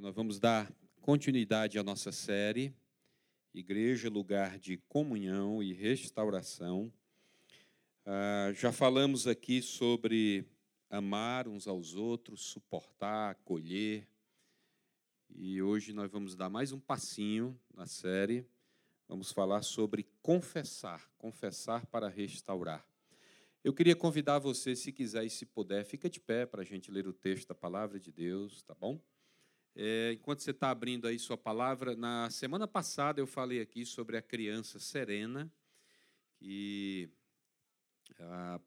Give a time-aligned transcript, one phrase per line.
[0.00, 0.72] Nós vamos dar
[1.02, 2.74] continuidade à nossa série,
[3.52, 6.90] Igreja, lugar de comunhão e restauração.
[8.06, 10.46] Ah, já falamos aqui sobre
[10.88, 14.08] amar uns aos outros, suportar, acolher.
[15.28, 18.46] E hoje nós vamos dar mais um passinho na série.
[19.06, 22.82] Vamos falar sobre confessar, confessar para restaurar.
[23.62, 26.90] Eu queria convidar você, se quiser e se puder, fica de pé para a gente
[26.90, 28.98] ler o texto da palavra de Deus, tá bom?
[29.82, 34.18] É, enquanto você está abrindo aí sua palavra, na semana passada eu falei aqui sobre
[34.18, 35.50] a criança Serena,
[36.34, 37.08] que
[38.18, 38.60] ah,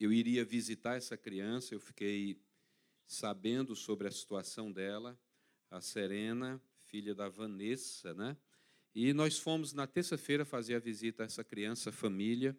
[0.00, 2.40] eu iria visitar essa criança, eu fiquei
[3.06, 5.20] sabendo sobre a situação dela,
[5.70, 8.34] a Serena, filha da Vanessa, né?
[8.94, 12.56] E nós fomos na terça-feira fazer a visita a essa criança, família,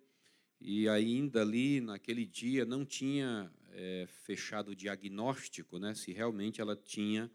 [0.61, 5.95] e ainda ali, naquele dia, não tinha é, fechado o diagnóstico, né?
[5.95, 7.31] Se realmente ela tinha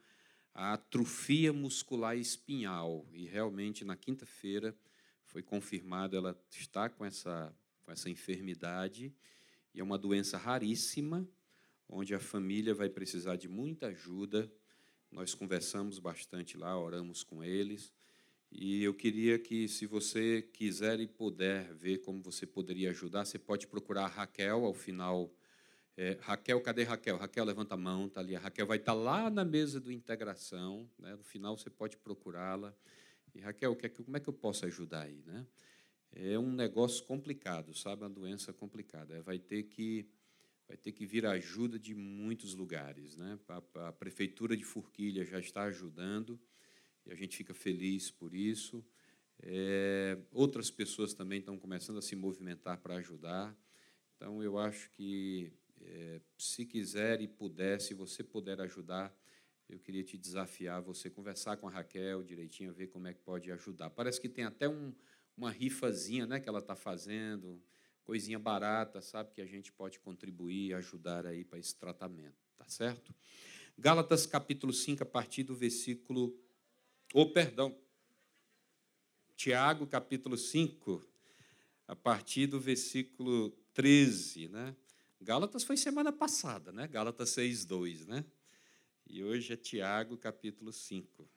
[0.54, 3.06] a atrofia muscular espinhal.
[3.12, 4.76] E realmente, na quinta-feira,
[5.24, 9.14] foi confirmado ela está com essa, com essa enfermidade.
[9.74, 11.26] E é uma doença raríssima,
[11.88, 14.50] onde a família vai precisar de muita ajuda.
[15.10, 17.92] Nós conversamos bastante lá, oramos com eles.
[18.50, 23.38] E eu queria que, se você quiser e puder ver como você poderia ajudar, você
[23.38, 25.32] pode procurar a Raquel ao final
[25.96, 27.18] é, Raquel, cadê Raquel?
[27.18, 28.34] Raquel, levanta a mão, está ali.
[28.34, 30.88] A Raquel vai estar tá lá na mesa do integração.
[30.98, 31.14] Né?
[31.14, 32.74] No final você pode procurá-la.
[33.34, 35.22] E Raquel, é como é que eu posso ajudar aí?
[35.26, 35.46] Né?
[36.12, 38.02] É um negócio complicado, sabe?
[38.02, 39.22] Uma doença complicada.
[39.22, 40.08] Vai ter que
[40.68, 43.38] vai ter que vir ajuda de muitos lugares, né?
[43.48, 46.40] A, a prefeitura de Forquilha já está ajudando
[47.04, 48.82] e a gente fica feliz por isso.
[49.42, 53.54] É, outras pessoas também estão começando a se movimentar para ajudar.
[54.16, 55.52] Então, eu acho que
[55.84, 59.14] é, se quiser e puder, se você puder ajudar,
[59.68, 63.50] eu queria te desafiar você conversar com a Raquel direitinho, ver como é que pode
[63.50, 63.90] ajudar.
[63.90, 64.92] Parece que tem até um,
[65.36, 67.62] uma rifazinha né, que ela está fazendo,
[68.04, 73.14] coisinha barata, sabe, que a gente pode contribuir ajudar aí para esse tratamento, tá certo?
[73.78, 76.38] Gálatas capítulo 5, a partir do versículo.
[77.14, 77.76] Oh, perdão.
[79.34, 81.02] Tiago capítulo 5,
[81.88, 84.76] a partir do versículo 13, né?
[85.22, 86.88] Gálatas foi semana passada, né?
[86.88, 88.24] Gálatas 6:2, né?
[89.08, 91.28] E hoje é Tiago, capítulo 5.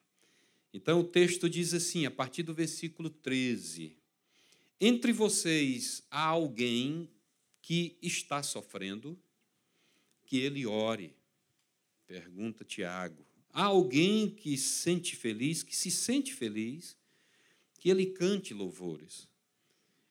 [0.74, 3.96] Então o texto diz assim, a partir do versículo 13:
[4.82, 7.08] Entre vocês há alguém
[7.62, 9.20] que está sofrendo,
[10.26, 11.16] que ele ore.
[12.08, 13.24] Pergunta Tiago.
[13.54, 16.98] Há alguém que sente feliz, que se sente feliz,
[17.80, 19.28] que ele cante louvores.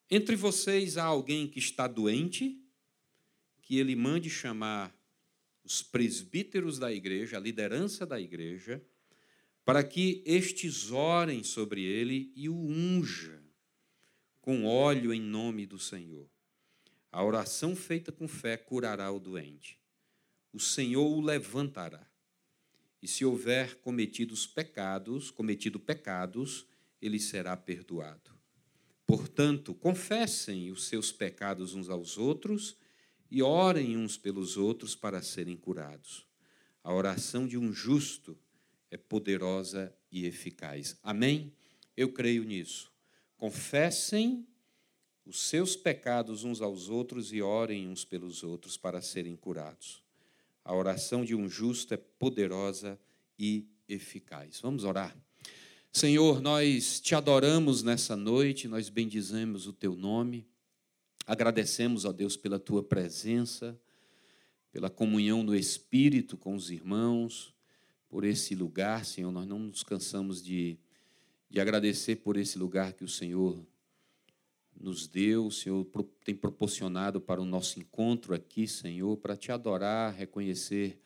[0.09, 2.64] Entre vocês há alguém que está doente,
[3.65, 4.95] que ele mande chamar
[5.65, 8.85] os presbíteros da igreja, a liderança da igreja,
[9.65, 13.43] para que estes orem sobre ele e o unja
[14.43, 16.29] com óleo em nome do Senhor.
[17.11, 19.81] A oração feita com fé curará o doente.
[20.53, 22.07] O Senhor o levantará.
[23.01, 26.67] E se houver cometido pecados, cometido pecados,
[27.01, 28.33] ele será perdoado.
[29.07, 32.77] Portanto, confessem os seus pecados uns aos outros
[33.35, 36.25] e orem uns pelos outros para serem curados.
[36.85, 38.39] A oração de um justo
[38.93, 40.97] é poderosa e eficaz.
[41.03, 41.53] Amém?
[41.97, 42.93] Eu creio nisso.
[43.37, 44.47] Confessem
[45.27, 50.01] os seus pecados uns aos outros e orem uns pelos outros para serem curados.
[50.65, 52.97] A oração de um justo é poderosa
[53.37, 54.61] e eficaz.
[54.61, 55.13] Vamos orar.
[55.93, 60.47] Senhor, nós te adoramos nessa noite, nós bendizemos o teu nome.
[61.27, 63.81] Agradecemos a Deus pela tua presença,
[64.71, 67.55] pela comunhão no Espírito com os irmãos,
[68.11, 69.33] por esse lugar, Senhor.
[69.33, 70.79] Nós não nos cansamos de,
[71.49, 73.65] de agradecer por esse lugar que o Senhor
[74.79, 75.87] nos deu, o Senhor
[76.25, 81.01] tem proporcionado para o nosso encontro aqui, Senhor, para te adorar, reconhecer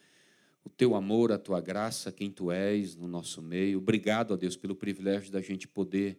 [0.65, 3.79] o teu amor, a tua graça, quem tu és no nosso meio.
[3.79, 6.19] Obrigado, a Deus, pelo privilégio da gente poder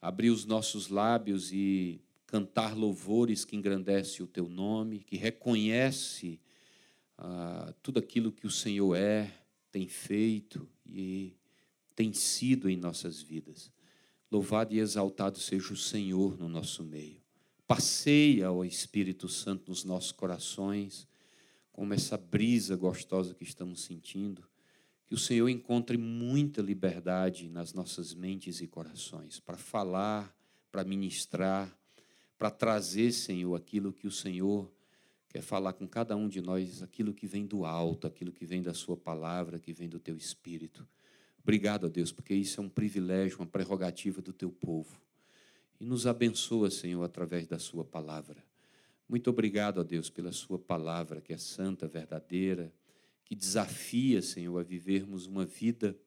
[0.00, 6.38] abrir os nossos lábios e cantar louvores que engrandece o teu nome, que reconhece
[7.16, 9.32] ah, tudo aquilo que o Senhor é,
[9.72, 11.34] tem feito e
[11.96, 13.72] tem sido em nossas vidas.
[14.30, 17.20] Louvado e exaltado seja o Senhor no nosso meio.
[17.66, 21.08] Passeia, ó Espírito Santo, nos nossos corações,
[21.72, 24.46] como essa brisa gostosa que estamos sentindo.
[25.06, 30.36] Que o Senhor encontre muita liberdade nas nossas mentes e corações para falar,
[30.70, 31.77] para ministrar,
[32.38, 34.70] para trazer, Senhor, aquilo que o Senhor
[35.28, 38.62] quer falar com cada um de nós, aquilo que vem do alto, aquilo que vem
[38.62, 40.86] da Sua palavra, que vem do Teu Espírito.
[41.42, 45.00] Obrigado a Deus, porque isso é um privilégio, uma prerrogativa do teu povo.
[45.80, 48.44] E nos abençoa, Senhor, através da Sua palavra.
[49.08, 52.72] Muito obrigado a Deus pela Sua palavra, que é santa, verdadeira,
[53.24, 55.98] que desafia, Senhor, a vivermos uma vida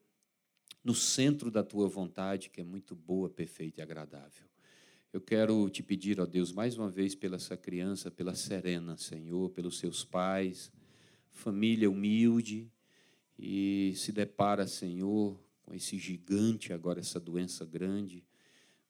[0.83, 4.50] no centro da Tua vontade, que é muito boa, perfeita e agradável.
[5.13, 9.49] Eu quero te pedir, ó Deus, mais uma vez pela essa criança, pela Serena, Senhor,
[9.49, 10.71] pelos seus pais,
[11.33, 12.71] família humilde,
[13.37, 18.23] e se depara, Senhor, com esse gigante agora, essa doença grande.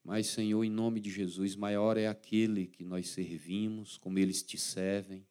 [0.03, 4.59] Mas, Senhor, em nome de Jesus, maior é aquele que nós servimos, como eles te
[4.59, 5.25] servem.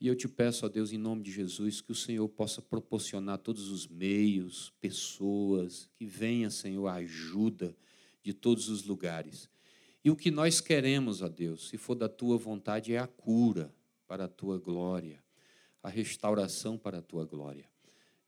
[0.00, 3.36] E eu te peço, a Deus, em nome de Jesus, que o Senhor possa proporcionar
[3.40, 7.76] todos os meios, pessoas, que venha, Senhor, a ajuda
[8.22, 9.52] de todos os lugares.
[10.04, 13.74] E o que nós queremos, a Deus, se for da tua vontade, é a cura
[14.06, 15.24] para a tua glória,
[15.82, 17.66] a restauração para a tua glória.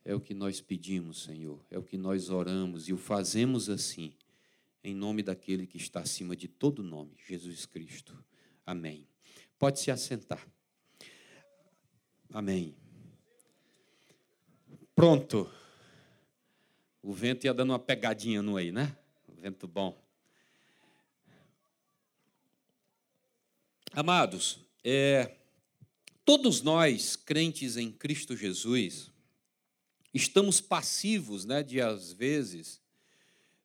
[0.02, 4.14] É o que nós pedimos, Senhor, é o que nós oramos e o fazemos assim,
[4.82, 8.17] em nome daquele que está acima de todo nome, Jesus Cristo.
[8.64, 9.06] Amém.
[9.58, 10.46] Pode se assentar.
[12.32, 12.75] Amém.
[14.94, 15.50] Pronto.
[17.02, 18.96] O vento ia dando uma pegadinha no aí, né?
[19.28, 20.05] Vento bom.
[23.98, 25.37] Amados, é,
[26.22, 29.10] todos nós, crentes em Cristo Jesus,
[30.12, 32.78] estamos passivos, né, de às vezes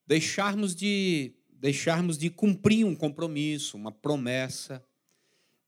[0.08, 4.82] deixarmos de deixarmos de cumprir um compromisso, uma promessa,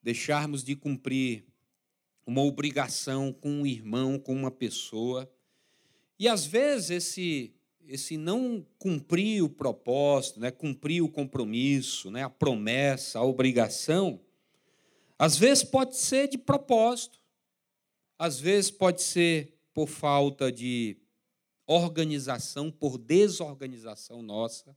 [0.01, 1.44] deixarmos de cumprir
[2.25, 5.30] uma obrigação com um irmão, com uma pessoa.
[6.18, 7.54] E às vezes esse
[7.86, 14.21] esse não cumprir o propósito, né, cumprir o compromisso, né, a promessa, a obrigação,
[15.23, 17.17] às vezes pode ser de propósito,
[18.19, 20.97] às vezes pode ser por falta de
[21.65, 24.75] organização, por desorganização nossa,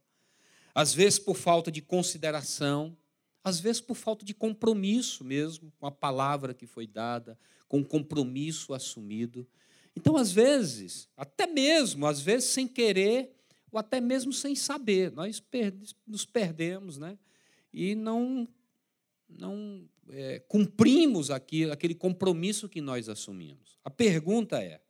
[0.73, 2.97] às vezes por falta de consideração,
[3.43, 7.85] às vezes por falta de compromisso mesmo com a palavra que foi dada, com o
[7.85, 9.49] compromisso assumido.
[9.97, 13.35] Então, às vezes, até mesmo, às vezes sem querer,
[13.73, 15.43] ou até mesmo sem saber, nós
[16.07, 17.19] nos perdemos, né?
[17.73, 18.47] E não,
[19.29, 23.79] não é, cumprimos aquele compromisso que nós assumimos.
[23.85, 24.81] A pergunta é: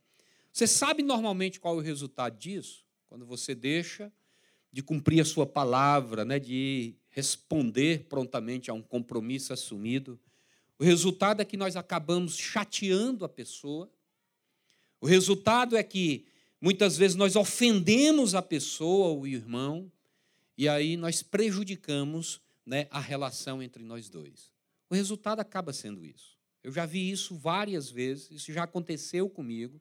[0.52, 2.84] você sabe normalmente qual é o resultado disso?
[3.08, 4.12] Quando você deixa
[4.72, 10.20] de cumprir a sua palavra, né, de responder prontamente a um compromisso assumido.
[10.78, 13.90] O resultado é que nós acabamos chateando a pessoa.
[15.00, 16.26] O resultado é que
[16.60, 19.90] muitas vezes nós ofendemos a pessoa, o irmão,
[20.58, 24.52] e aí nós prejudicamos né, a relação entre nós dois.
[24.90, 26.36] O resultado acaba sendo isso.
[26.62, 29.80] Eu já vi isso várias vezes, isso já aconteceu comigo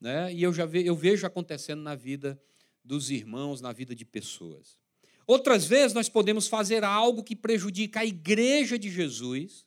[0.00, 0.32] né?
[0.32, 2.40] e eu já ve, eu vejo acontecendo na vida
[2.84, 4.78] dos irmãos, na vida de pessoas.
[5.26, 9.66] Outras vezes nós podemos fazer algo que prejudica a igreja de Jesus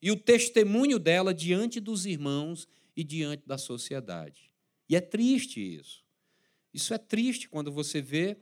[0.00, 4.50] e o testemunho dela diante dos irmãos e diante da sociedade.
[4.88, 6.04] E é triste isso.
[6.72, 8.36] Isso é triste quando você vê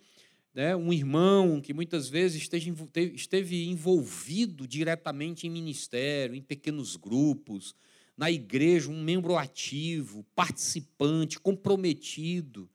[0.55, 2.73] né, um irmão que muitas vezes esteja,
[3.15, 7.75] esteve envolvido diretamente em ministério, em pequenos grupos,
[8.17, 12.71] na igreja um membro ativo, participante, comprometido.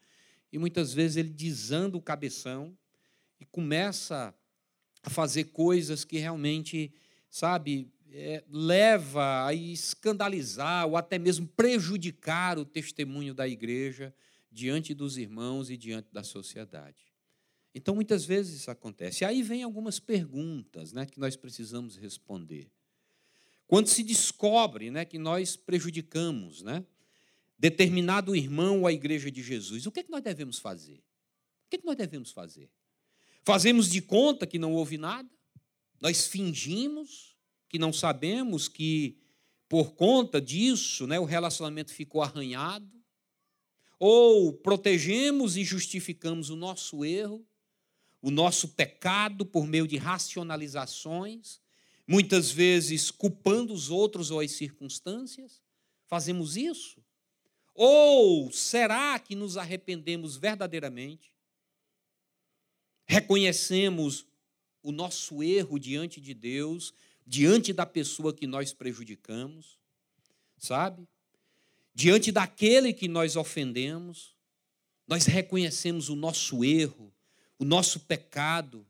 [0.51, 2.75] E muitas vezes ele desanda o cabeção
[3.39, 4.33] e começa
[5.03, 6.91] a fazer coisas que realmente,
[7.29, 14.13] sabe, é, leva a escandalizar ou até mesmo prejudicar o testemunho da igreja
[14.51, 17.06] diante dos irmãos e diante da sociedade.
[17.77, 19.23] Então, muitas vezes isso acontece.
[19.23, 22.71] Aí vem algumas perguntas né, que nós precisamos responder.
[23.67, 26.83] Quando se descobre né, que nós prejudicamos né,
[27.57, 30.95] determinado irmão ou a igreja de Jesus, o que, é que nós devemos fazer?
[30.95, 32.67] O que, é que nós devemos fazer?
[33.43, 35.29] Fazemos de conta que não houve nada?
[36.01, 37.37] Nós fingimos
[37.69, 39.19] que não sabemos que,
[39.69, 42.89] por conta disso, né, o relacionamento ficou arranhado?
[43.99, 47.45] Ou protegemos e justificamos o nosso erro,
[48.27, 51.61] o nosso pecado por meio de racionalizações
[52.05, 55.61] muitas vezes culpando os outros ou as circunstâncias?
[56.07, 57.01] Fazemos isso?
[57.73, 61.31] Ou será que nos arrependemos verdadeiramente?
[63.05, 64.25] Reconhecemos
[64.83, 66.93] o nosso erro diante de Deus,
[67.25, 69.79] diante da pessoa que nós prejudicamos,
[70.57, 71.07] sabe?
[71.95, 74.35] Diante daquele que nós ofendemos,
[75.07, 77.13] nós reconhecemos o nosso erro,
[77.59, 78.85] o nosso pecado,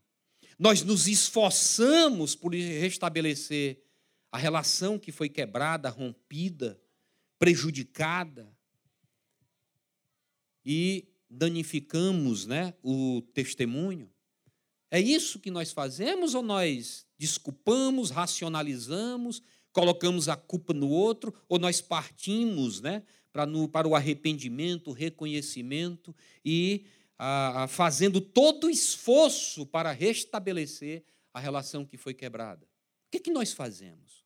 [0.58, 3.82] nós nos esforçamos por restabelecer
[4.30, 6.80] a relação que foi quebrada, rompida,
[7.38, 8.52] prejudicada.
[10.64, 14.10] E danificamos né, o testemunho?
[14.90, 21.58] É isso que nós fazemos ou nós desculpamos, racionalizamos, colocamos a culpa no outro, ou
[21.58, 26.84] nós partimos né, para, no, para o arrependimento, o reconhecimento e
[27.68, 32.64] fazendo todo o esforço para restabelecer a relação que foi quebrada?
[33.06, 34.24] O que, que nós fazemos?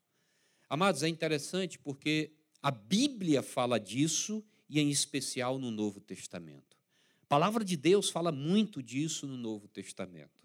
[0.69, 2.31] Amados, é interessante porque
[2.61, 6.77] a Bíblia fala disso e em especial no Novo Testamento.
[7.21, 10.43] A palavra de Deus fala muito disso no Novo Testamento.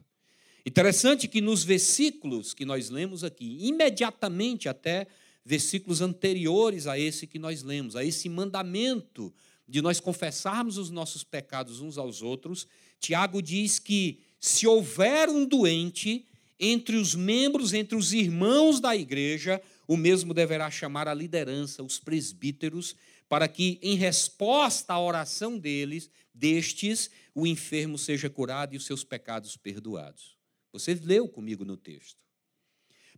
[0.65, 5.07] Interessante que nos versículos que nós lemos aqui, imediatamente até
[5.45, 9.33] versículos anteriores a esse que nós lemos, a esse mandamento
[9.69, 12.67] de nós confessarmos os nossos pecados uns aos outros,
[12.99, 16.27] Tiago diz que se houver um doente
[16.59, 21.99] entre os membros, entre os irmãos da igreja, o mesmo deverá chamar a liderança, os
[21.99, 22.97] presbíteros,
[23.29, 29.05] para que, em resposta à oração deles, destes, o enfermo seja curado e os seus
[29.05, 30.37] pecados perdoados.
[30.73, 32.19] Você leu comigo no texto.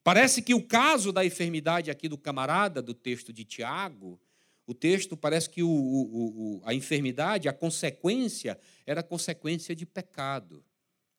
[0.03, 4.21] Parece que o caso da enfermidade aqui do camarada, do texto de Tiago,
[4.71, 10.65] o texto parece que o, o, o, a enfermidade, a consequência, era consequência de pecado.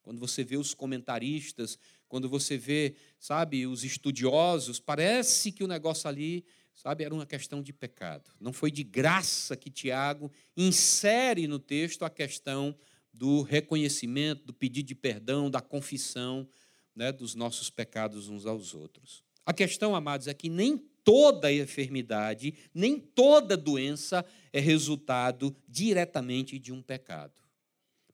[0.01, 1.77] Quando você vê os comentaristas,
[2.07, 7.61] quando você vê, sabe, os estudiosos, parece que o negócio ali, sabe, era uma questão
[7.61, 8.31] de pecado.
[8.39, 12.73] Não foi de graça que Tiago insere no texto a questão
[13.13, 16.47] do reconhecimento, do pedido de perdão, da confissão
[16.95, 19.25] né, dos nossos pecados uns aos outros.
[19.45, 26.71] A questão, amados, é que nem toda enfermidade, nem toda doença é resultado diretamente de
[26.71, 27.33] um pecado.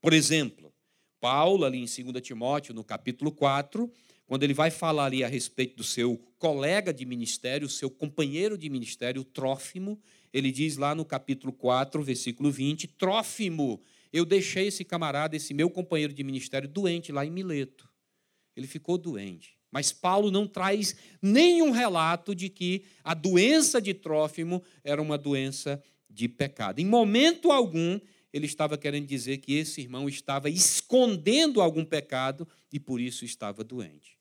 [0.00, 0.72] Por exemplo,
[1.20, 3.90] Paulo, ali em 2 Timóteo, no capítulo 4,
[4.26, 8.68] quando ele vai falar ali a respeito do seu colega de ministério, seu companheiro de
[8.68, 10.00] ministério, Trófimo,
[10.32, 15.70] ele diz lá no capítulo 4, versículo 20: Trófimo, eu deixei esse camarada, esse meu
[15.70, 17.88] companheiro de ministério, doente lá em Mileto.
[18.54, 19.57] Ele ficou doente.
[19.70, 25.82] Mas Paulo não traz nenhum relato de que a doença de Trófimo era uma doença
[26.08, 26.80] de pecado.
[26.80, 28.00] Em momento algum,
[28.32, 33.62] ele estava querendo dizer que esse irmão estava escondendo algum pecado e por isso estava
[33.62, 34.18] doente.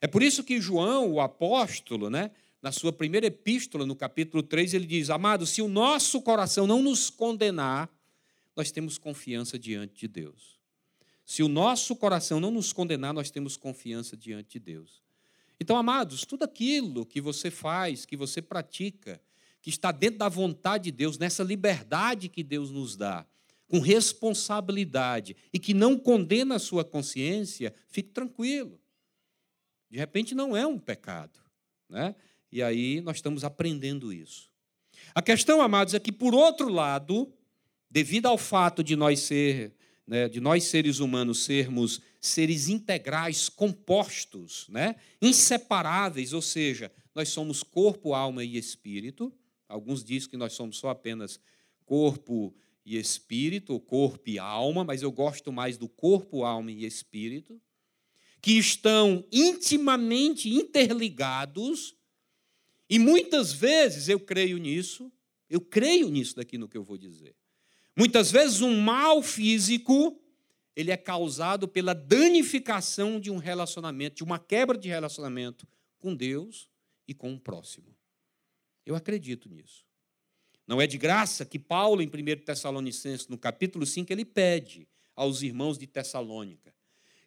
[0.00, 2.30] É por isso que João, o apóstolo, né,
[2.62, 6.82] na sua primeira epístola, no capítulo 3, ele diz: Amado, se o nosso coração não
[6.82, 7.90] nos condenar,
[8.54, 10.55] nós temos confiança diante de Deus.
[11.26, 15.02] Se o nosso coração não nos condenar, nós temos confiança diante de Deus.
[15.58, 19.20] Então, amados, tudo aquilo que você faz, que você pratica,
[19.60, 23.26] que está dentro da vontade de Deus, nessa liberdade que Deus nos dá,
[23.66, 28.80] com responsabilidade e que não condena a sua consciência, fique tranquilo.
[29.90, 31.40] De repente não é um pecado,
[31.88, 32.14] né?
[32.52, 34.48] E aí nós estamos aprendendo isso.
[35.12, 37.32] A questão, amados, é que por outro lado,
[37.90, 39.74] devido ao fato de nós ser,
[40.06, 47.62] né, de nós seres humanos sermos seres integrais, compostos, né, inseparáveis, ou seja, nós somos
[47.62, 49.32] corpo, alma e espírito.
[49.68, 51.40] Alguns dizem que nós somos só apenas
[51.84, 56.84] corpo e espírito, ou corpo e alma, mas eu gosto mais do corpo, alma e
[56.84, 57.60] espírito,
[58.40, 61.96] que estão intimamente interligados,
[62.88, 65.10] e muitas vezes eu creio nisso,
[65.50, 67.34] eu creio nisso daqui no que eu vou dizer.
[67.96, 70.20] Muitas vezes um mal físico
[70.76, 75.66] ele é causado pela danificação de um relacionamento, de uma quebra de relacionamento
[75.98, 76.68] com Deus
[77.08, 77.96] e com o próximo.
[78.84, 79.86] Eu acredito nisso.
[80.66, 85.40] Não é de graça que Paulo, em 1 Tessalonicenses, no capítulo 5, ele pede aos
[85.40, 86.74] irmãos de Tessalônica.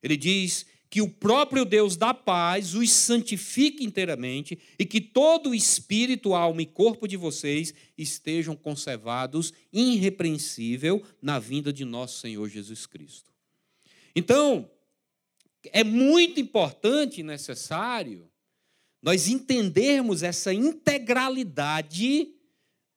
[0.03, 5.55] Ele diz que o próprio Deus da paz os santifique inteiramente e que todo o
[5.55, 12.87] espírito, alma e corpo de vocês estejam conservados irrepreensível na vinda de nosso Senhor Jesus
[12.87, 13.31] Cristo.
[14.15, 14.69] Então,
[15.71, 18.27] é muito importante e necessário
[19.01, 22.33] nós entendermos essa integralidade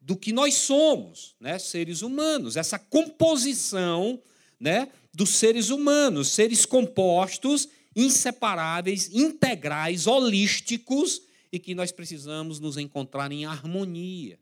[0.00, 4.20] do que nós somos, né, seres humanos, essa composição,
[4.58, 11.22] né, dos seres humanos, seres compostos inseparáveis, integrais, holísticos
[11.52, 14.38] e que nós precisamos nos encontrar em harmonia.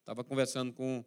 [0.00, 1.04] Estava conversando com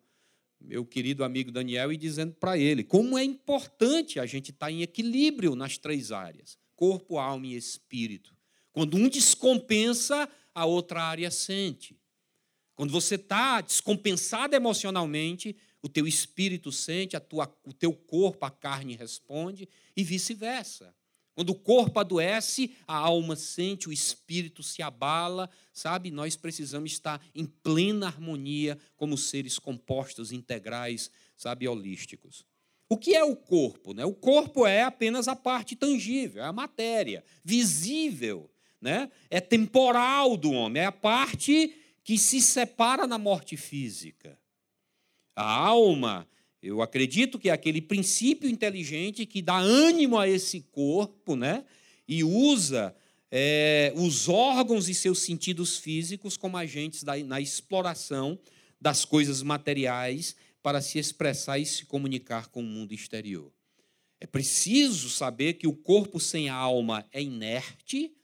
[0.62, 4.82] meu querido amigo Daniel e dizendo para ele como é importante a gente estar em
[4.82, 8.36] equilíbrio nas três áreas: corpo, alma e espírito.
[8.72, 12.00] Quando um descompensa, a outra área sente.
[12.76, 18.50] Quando você está descompensado emocionalmente, o teu espírito sente, a tua, o teu corpo, a
[18.50, 20.96] carne responde, e vice-versa.
[21.36, 26.12] Quando o corpo adoece, a alma sente, o espírito se abala, sabe?
[26.12, 32.46] Nós precisamos estar em plena harmonia como seres compostos, integrais, sabe, holísticos.
[32.88, 33.94] O que é o corpo?
[33.94, 34.06] Né?
[34.06, 39.10] O corpo é apenas a parte tangível, é a matéria, visível, né?
[39.32, 44.38] é temporal do homem, é a parte que se separa na morte física.
[45.36, 46.28] A alma,
[46.64, 51.66] eu acredito que é aquele princípio inteligente que dá ânimo a esse corpo né?
[52.08, 52.96] e usa
[53.30, 58.40] é, os órgãos e seus sentidos físicos como agentes da, na exploração
[58.80, 63.52] das coisas materiais para se expressar e se comunicar com o mundo exterior.
[64.22, 68.16] É preciso saber que o corpo sem a alma é inerte,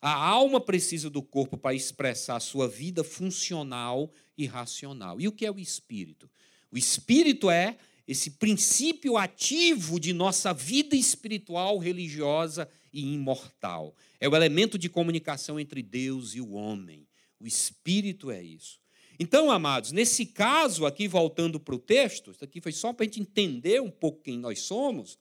[0.00, 5.20] a alma precisa do corpo para expressar sua vida funcional e racional.
[5.20, 6.30] E o que é o espírito?
[6.72, 13.94] O espírito é esse princípio ativo de nossa vida espiritual, religiosa e imortal.
[14.18, 17.06] É o elemento de comunicação entre Deus e o homem.
[17.38, 18.80] O espírito é isso.
[19.18, 23.06] Então, amados, nesse caso aqui, voltando para o texto, isso aqui foi só para a
[23.06, 25.18] gente entender um pouco quem nós somos.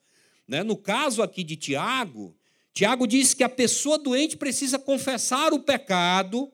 [0.48, 0.64] Né?
[0.64, 2.36] No caso aqui de Tiago,
[2.74, 6.52] Tiago diz que a pessoa doente precisa confessar o pecado,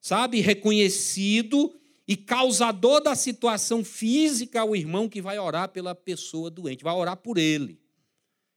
[0.00, 1.74] sabe, reconhecido
[2.06, 7.16] e causador da situação física ao irmão que vai orar pela pessoa doente, vai orar
[7.16, 7.80] por ele.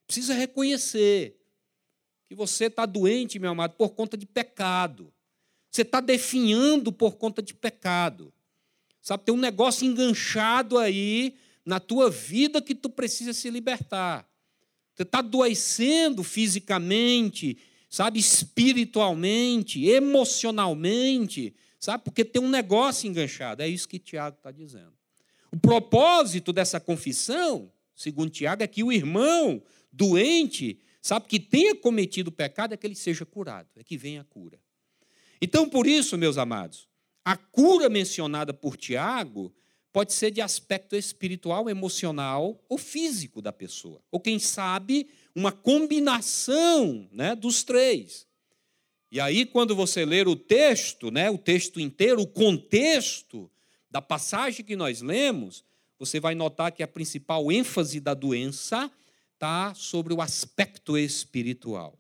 [0.06, 1.36] Precisa reconhecer
[2.28, 5.12] que você está doente, meu amado, por conta de pecado.
[5.72, 8.32] Você está definhando por conta de pecado.
[9.02, 14.30] Sabe, tem um negócio enganchado aí na tua vida que tu precisa se libertar.
[14.94, 17.58] Você está adoecendo fisicamente,
[17.90, 23.64] sabe, espiritualmente, emocionalmente, sabe, porque tem um negócio enganchado.
[23.64, 24.94] É isso que Tiago está dizendo.
[25.52, 32.30] O propósito dessa confissão, segundo Tiago, é que o irmão doente sabe, que tenha cometido
[32.30, 34.60] o pecado é que ele seja curado, é que venha a cura.
[35.42, 36.88] Então, por isso, meus amados,
[37.24, 39.54] a cura mencionada por Tiago
[39.92, 44.02] pode ser de aspecto espiritual, emocional ou físico da pessoa.
[44.12, 48.28] Ou, quem sabe, uma combinação né, dos três.
[49.12, 53.50] E aí, quando você ler o texto, né, o texto inteiro, o contexto
[53.90, 55.64] da passagem que nós lemos,
[55.98, 58.92] você vai notar que a principal ênfase da doença
[59.34, 61.98] está sobre o aspecto espiritual.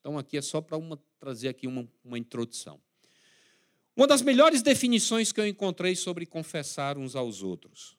[0.00, 0.78] Então, aqui é só para
[1.20, 2.80] trazer aqui uma, uma introdução.
[3.96, 7.96] Uma das melhores definições que eu encontrei sobre confessar uns aos outros.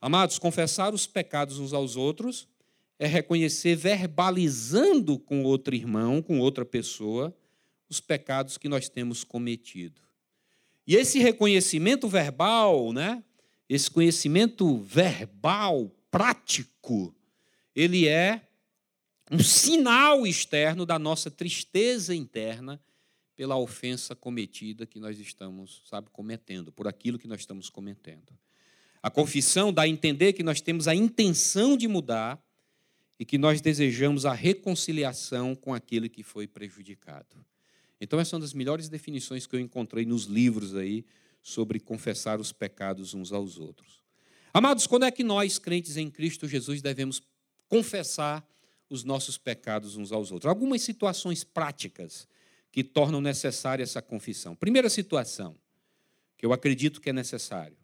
[0.00, 2.48] Amados, confessar os pecados uns aos outros
[2.98, 7.34] é reconhecer verbalizando com outro irmão, com outra pessoa,
[7.88, 10.02] os pecados que nós temos cometido.
[10.86, 13.22] E esse reconhecimento verbal, né?
[13.68, 17.14] Esse conhecimento verbal, prático,
[17.74, 18.48] ele é
[19.30, 22.80] um sinal externo da nossa tristeza interna
[23.36, 28.36] pela ofensa cometida que nós estamos, sabe, cometendo, por aquilo que nós estamos cometendo.
[29.02, 32.42] A confissão dá a entender que nós temos a intenção de mudar
[33.18, 37.44] e que nós desejamos a reconciliação com aquele que foi prejudicado.
[38.00, 41.04] Então, essa é uma das melhores definições que eu encontrei nos livros aí
[41.42, 44.00] sobre confessar os pecados uns aos outros.
[44.52, 47.20] Amados, quando é que nós, crentes em Cristo Jesus, devemos
[47.68, 48.46] confessar
[48.88, 50.48] os nossos pecados uns aos outros.
[50.48, 52.26] Algumas situações práticas
[52.70, 54.54] que tornam necessária essa confissão.
[54.54, 55.56] Primeira situação,
[56.36, 57.76] que eu acredito que é necessário,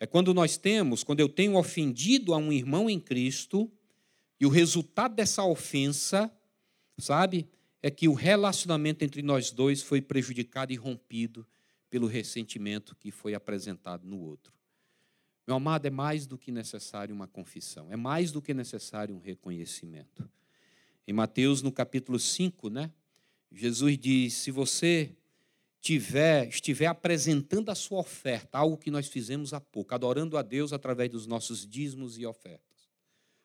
[0.00, 3.70] é quando nós temos, quando eu tenho ofendido a um irmão em Cristo,
[4.40, 6.32] e o resultado dessa ofensa,
[6.96, 7.48] sabe,
[7.82, 11.46] é que o relacionamento entre nós dois foi prejudicado e rompido
[11.88, 14.52] pelo ressentimento que foi apresentado no outro.
[15.46, 19.20] Meu amado, é mais do que necessário uma confissão, é mais do que necessário um
[19.20, 20.28] reconhecimento.
[21.06, 22.92] Em Mateus, no capítulo 5, né,
[23.50, 25.16] Jesus diz: se você
[25.80, 30.72] tiver, estiver apresentando a sua oferta, algo que nós fizemos há pouco, adorando a Deus
[30.72, 32.90] através dos nossos dízimos e ofertas.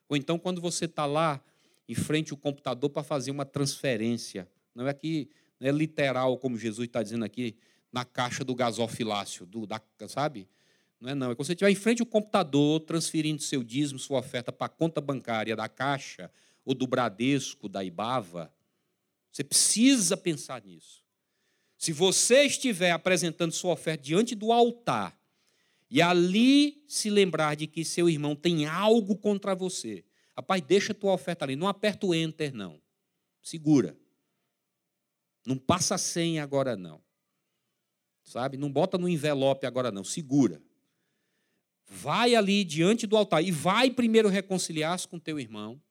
[0.10, 1.42] Ou então, quando você está lá
[1.88, 6.58] em frente ao computador para fazer uma transferência, não é que não é literal, como
[6.58, 7.56] Jesus está dizendo aqui,
[7.92, 10.48] na caixa do gasofilácio, do, da, sabe?
[11.00, 11.32] Não é não.
[11.32, 14.70] É quando você estiver em frente ao computador, transferindo seu dízimo, sua oferta para a
[14.70, 16.32] conta bancária da Caixa,
[16.66, 18.52] ou do Bradesco, da Ibava,
[19.32, 21.04] você precisa pensar nisso.
[21.78, 25.18] Se você estiver apresentando sua oferta diante do altar,
[25.90, 30.04] e ali se lembrar de que seu irmão tem algo contra você,
[30.36, 32.82] rapaz, deixa a tua oferta ali, não aperta o enter, não.
[33.42, 33.98] Segura.
[35.46, 37.02] Não passa a senha agora, não.
[38.24, 38.58] Sabe?
[38.58, 40.04] Não bota no envelope agora, não.
[40.04, 40.62] Segura.
[41.86, 45.82] Vai ali diante do altar e vai primeiro reconciliar-se com teu irmão.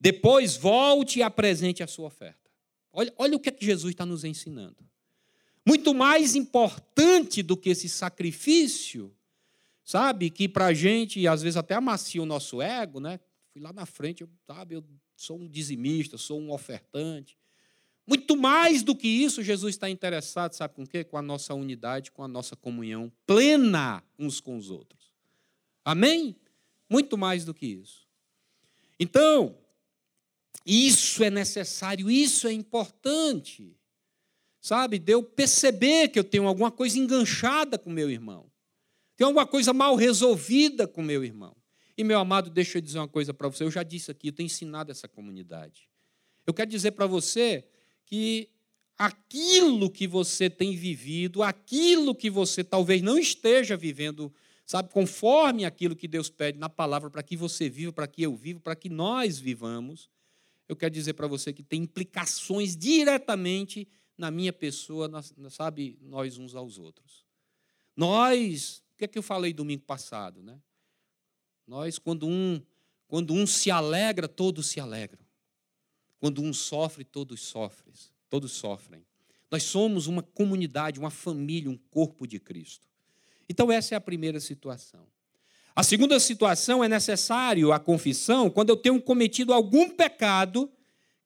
[0.00, 2.50] Depois volte e apresente a sua oferta.
[2.92, 4.84] Olha, olha o que, é que Jesus está nos ensinando.
[5.64, 9.14] Muito mais importante do que esse sacrifício,
[9.84, 13.18] sabe, que para a gente, às vezes até amacia o nosso ego, né?
[13.56, 14.84] Fui lá na frente, eu, sabe, eu
[15.16, 17.38] sou um dizimista, sou um ofertante.
[18.06, 21.02] Muito mais do que isso, Jesus está interessado, sabe com o quê?
[21.02, 25.10] Com a nossa unidade, com a nossa comunhão plena uns com os outros.
[25.82, 26.36] Amém?
[26.86, 28.06] Muito mais do que isso.
[29.00, 29.56] Então,
[30.66, 33.74] isso é necessário, isso é importante.
[34.60, 38.52] Sabe, de eu perceber que eu tenho alguma coisa enganchada com meu irmão.
[39.16, 41.56] Tem alguma coisa mal resolvida com meu irmão.
[41.96, 43.64] E, meu amado, deixa eu dizer uma coisa para você.
[43.64, 45.88] Eu já disse aqui, eu tenho ensinado essa comunidade.
[46.46, 47.66] Eu quero dizer para você
[48.04, 48.50] que
[48.98, 54.32] aquilo que você tem vivido, aquilo que você talvez não esteja vivendo,
[54.64, 58.34] sabe, conforme aquilo que Deus pede na palavra para que você viva, para que eu
[58.34, 60.10] viva, para que nós vivamos,
[60.68, 66.38] eu quero dizer para você que tem implicações diretamente na minha pessoa, na, sabe, nós
[66.38, 67.24] uns aos outros.
[67.94, 70.58] Nós, o que é que eu falei domingo passado, né?
[71.66, 72.60] Nós, quando um,
[73.08, 75.24] quando um se alegra, todos se alegram.
[76.18, 77.92] Quando um sofre, todos sofrem.
[78.28, 79.04] Todos sofrem.
[79.50, 82.86] Nós somos uma comunidade, uma família, um corpo de Cristo.
[83.48, 85.06] Então, essa é a primeira situação.
[85.74, 90.72] A segunda situação é necessário a confissão quando eu tenho cometido algum pecado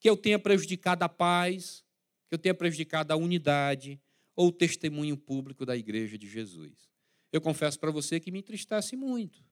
[0.00, 1.84] que eu tenha prejudicado a paz,
[2.28, 4.00] que eu tenha prejudicado a unidade
[4.34, 6.90] ou o testemunho público da igreja de Jesus.
[7.32, 9.44] Eu confesso para você que me entristece muito.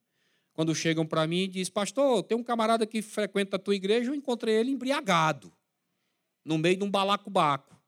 [0.59, 4.11] Quando chegam para mim e dizem, pastor, tem um camarada que frequenta a tua igreja,
[4.11, 5.53] eu encontrei ele embriagado,
[6.45, 7.81] no meio de um balacobaco.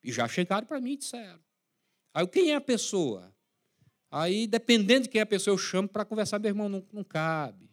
[0.00, 1.40] E já chegaram para mim e disseram.
[2.14, 3.34] Aí, quem é a pessoa?
[4.08, 7.02] Aí, dependendo de quem é a pessoa, eu chamo para conversar, meu irmão, não, não
[7.02, 7.68] cabe.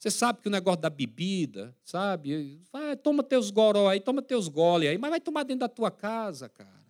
[0.00, 2.60] Você sabe que o negócio da bebida, sabe?
[2.72, 5.92] Vai, toma teus goró aí, toma teus gole aí, mas vai tomar dentro da tua
[5.92, 6.81] casa, cara.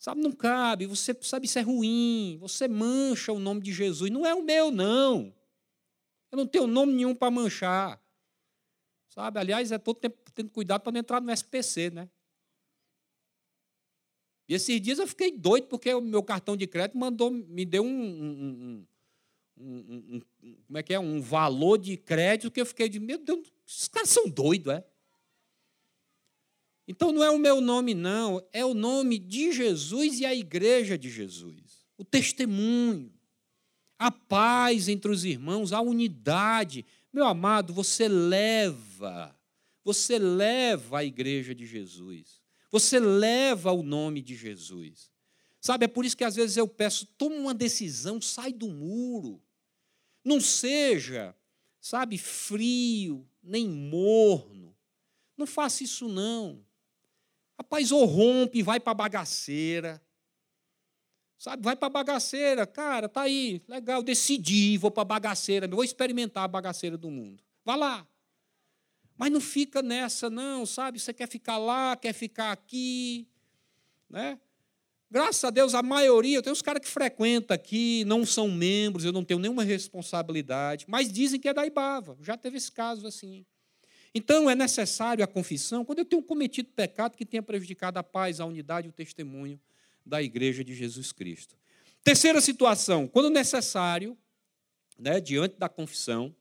[0.00, 4.10] Sabe, não cabe, você sabe isso é ruim, você mancha o nome de Jesus.
[4.10, 5.30] Não é o meu, não.
[6.32, 8.02] Eu não tenho nome nenhum para manchar.
[9.10, 12.08] Sabe, aliás, é todo tempo tendo cuidado para não entrar no SPC, né?
[14.48, 17.84] E esses dias eu fiquei doido porque o meu cartão de crédito mandou, me deu
[17.84, 18.86] um, um,
[19.58, 20.98] um, um, como é que é?
[20.98, 24.86] Um valor de crédito que eu fiquei de, meu Deus, esses caras são doidos, é?
[26.90, 30.98] Então não é o meu nome, não, é o nome de Jesus e a igreja
[30.98, 31.86] de Jesus.
[31.96, 33.14] O testemunho,
[33.96, 36.84] a paz entre os irmãos, a unidade.
[37.12, 39.32] Meu amado, você leva,
[39.84, 42.42] você leva a igreja de Jesus.
[42.72, 45.12] Você leva o nome de Jesus.
[45.60, 49.40] Sabe, é por isso que às vezes eu peço, toma uma decisão, sai do muro.
[50.24, 51.36] Não seja,
[51.80, 54.76] sabe, frio, nem morno.
[55.36, 56.68] Não faça isso não.
[57.60, 60.00] Rapaz, ou rompe, vai para a bagaceira.
[61.36, 62.66] Sabe, vai para a bagaceira.
[62.66, 67.44] Cara, tá aí, legal, decidi, vou para a bagaceira, vou experimentar a bagaceira do mundo.
[67.62, 68.08] Vá lá.
[69.14, 70.98] Mas não fica nessa, não, sabe?
[70.98, 73.28] Você quer ficar lá, quer ficar aqui,
[74.08, 74.40] né?
[75.10, 79.12] Graças a Deus, a maioria, tem uns caras que frequentam aqui, não são membros, eu
[79.12, 82.16] não tenho nenhuma responsabilidade, mas dizem que é da Ibava.
[82.22, 83.44] Já teve esse caso assim.
[84.14, 88.40] Então, é necessário a confissão quando eu tenho cometido pecado que tenha prejudicado a paz,
[88.40, 89.60] a unidade e o testemunho
[90.04, 91.56] da igreja de Jesus Cristo.
[92.02, 94.16] Terceira situação, quando necessário,
[94.98, 96.34] né, diante da confissão,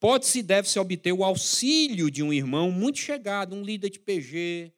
[0.00, 4.72] pode-se e deve-se obter o auxílio de um irmão muito chegado, um líder de PG,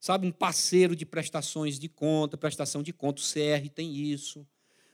[0.00, 4.46] sabe, um parceiro de prestações de conta, prestação de conta, o CR tem isso,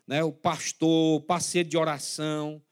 [0.06, 2.62] né, o pastor, parceiro de oração,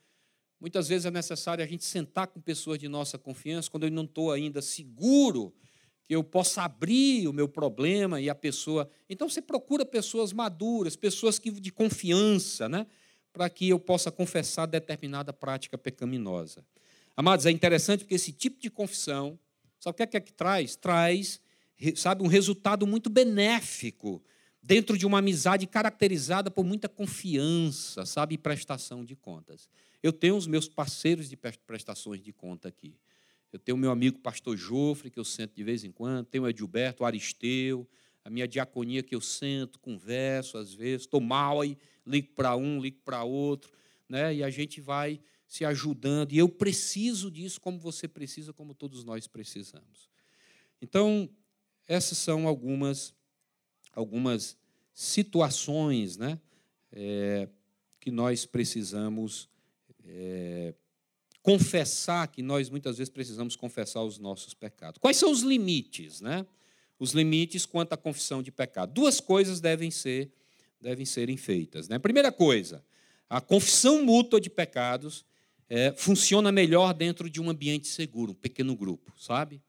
[0.67, 4.03] Muitas vezes é necessário a gente sentar com pessoas de nossa confiança quando eu não
[4.03, 5.55] estou ainda seguro
[6.03, 8.91] que eu possa abrir o meu problema e a pessoa.
[9.09, 12.85] Então você procura pessoas maduras, pessoas que, de confiança, né?
[13.33, 16.67] para que eu possa confessar determinada prática pecaminosa.
[17.17, 19.39] Amados, é interessante porque esse tipo de confissão,
[19.79, 20.75] sabe o que é que, é que traz?
[20.75, 21.41] Traz,
[21.95, 24.21] sabe, um resultado muito benéfico
[24.61, 29.69] dentro de uma amizade caracterizada por muita confiança, sabe, e prestação de contas.
[30.07, 32.95] Eu tenho os meus parceiros de prestações de conta aqui.
[33.53, 36.45] Eu tenho o meu amigo pastor Jofre, que eu sento de vez em quando, tenho
[36.45, 37.89] o Edilberto, o Aristeu,
[38.25, 42.81] a minha diaconia que eu sento, converso às vezes, estou mal aí, ligo para um,
[42.81, 43.73] ligo para outro,
[44.09, 44.33] né?
[44.33, 46.33] e a gente vai se ajudando.
[46.33, 50.09] E eu preciso disso como você precisa, como todos nós precisamos.
[50.81, 51.29] Então,
[51.85, 53.13] essas são algumas,
[53.93, 54.57] algumas
[54.95, 56.41] situações né?
[56.93, 57.49] É,
[57.99, 59.49] que nós precisamos
[60.07, 60.75] é,
[61.43, 64.99] confessar que nós muitas vezes precisamos confessar os nossos pecados.
[64.99, 66.47] Quais são os limites, né?
[66.99, 68.93] Os limites quanto à confissão de pecado.
[68.93, 70.33] Duas coisas devem ser
[70.81, 71.99] devem serem feitas, né?
[71.99, 72.85] Primeira coisa,
[73.29, 75.25] a confissão mútua de pecados
[75.69, 79.61] é, funciona melhor dentro de um ambiente seguro, um pequeno grupo, sabe?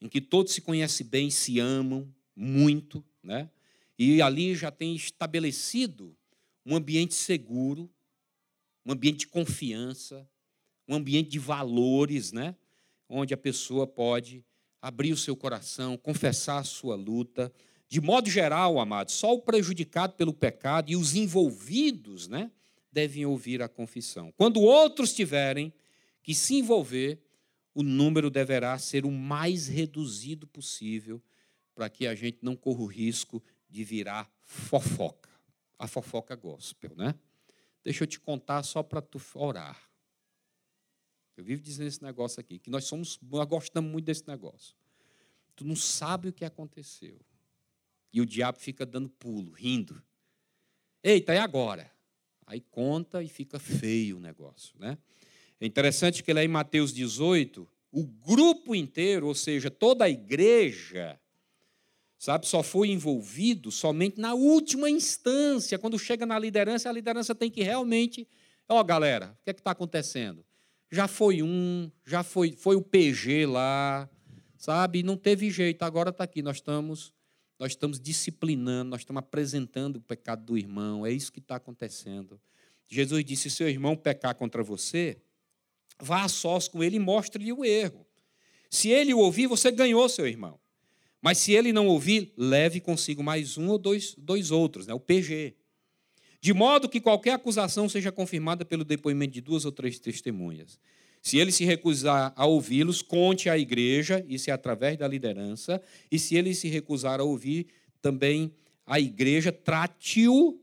[0.00, 3.50] Em que todos se conhecem bem, se amam muito, né?
[3.98, 6.16] E ali já tem estabelecido
[6.66, 7.90] um ambiente seguro,
[8.84, 10.28] um ambiente de confiança,
[10.86, 12.54] um ambiente de valores, né?
[13.08, 14.44] Onde a pessoa pode
[14.80, 17.52] abrir o seu coração, confessar a sua luta.
[17.88, 22.50] De modo geral, amados, só o prejudicado pelo pecado e os envolvidos, né?
[22.94, 24.32] devem ouvir a confissão.
[24.36, 25.74] Quando outros tiverem
[26.22, 27.20] que se envolver,
[27.74, 31.20] o número deverá ser o mais reduzido possível
[31.74, 35.28] para que a gente não corra o risco de virar fofoca.
[35.76, 37.16] A fofoca gospel, né?
[37.84, 39.78] Deixa eu te contar só para tu orar.
[41.36, 44.74] Eu vivo dizendo esse negócio aqui, que nós somos, nós gostamos muito desse negócio.
[45.54, 47.20] Tu não sabe o que aconteceu.
[48.12, 50.02] E o diabo fica dando pulo, rindo.
[51.02, 51.92] Eita, é agora.
[52.46, 54.78] Aí conta e fica feio o negócio.
[54.78, 54.96] Né?
[55.60, 61.20] É interessante que lá em Mateus 18, o grupo inteiro, ou seja, toda a igreja,
[62.24, 65.78] sabe, só foi envolvido somente na última instância.
[65.78, 68.26] Quando chega na liderança, a liderança tem que realmente.
[68.66, 70.42] Ó, oh, galera, o que é está acontecendo?
[70.90, 74.08] Já foi um, já foi, foi o PG lá,
[74.56, 75.02] sabe?
[75.02, 76.40] Não teve jeito, agora está aqui.
[76.40, 77.12] Nós estamos
[77.58, 82.40] nós estamos disciplinando, nós estamos apresentando o pecado do irmão, é isso que está acontecendo.
[82.88, 85.18] Jesus disse: se seu irmão pecar contra você,
[86.00, 88.06] vá a sós com ele e mostre-lhe o erro.
[88.70, 90.58] Se ele o ouvir, você ganhou seu irmão.
[91.24, 94.92] Mas se ele não ouvir, leve consigo mais um ou dois, dois outros, né?
[94.92, 95.54] o PG.
[96.38, 100.78] De modo que qualquer acusação seja confirmada pelo depoimento de duas ou três testemunhas.
[101.22, 106.18] Se ele se recusar a ouvi-los, conte à igreja, isso é através da liderança, e
[106.18, 107.68] se ele se recusar a ouvir,
[108.02, 108.52] também
[108.84, 110.60] a igreja trate-o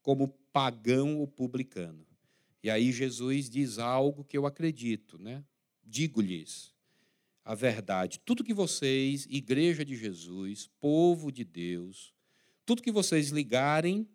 [0.00, 2.06] como pagão ou publicano.
[2.62, 5.44] E aí Jesus diz algo que eu acredito, né?
[5.84, 6.77] Digo-lhes
[7.48, 8.20] a verdade.
[8.26, 12.12] Tudo que vocês, igreja de Jesus, povo de Deus,
[12.66, 14.06] tudo que vocês ligarem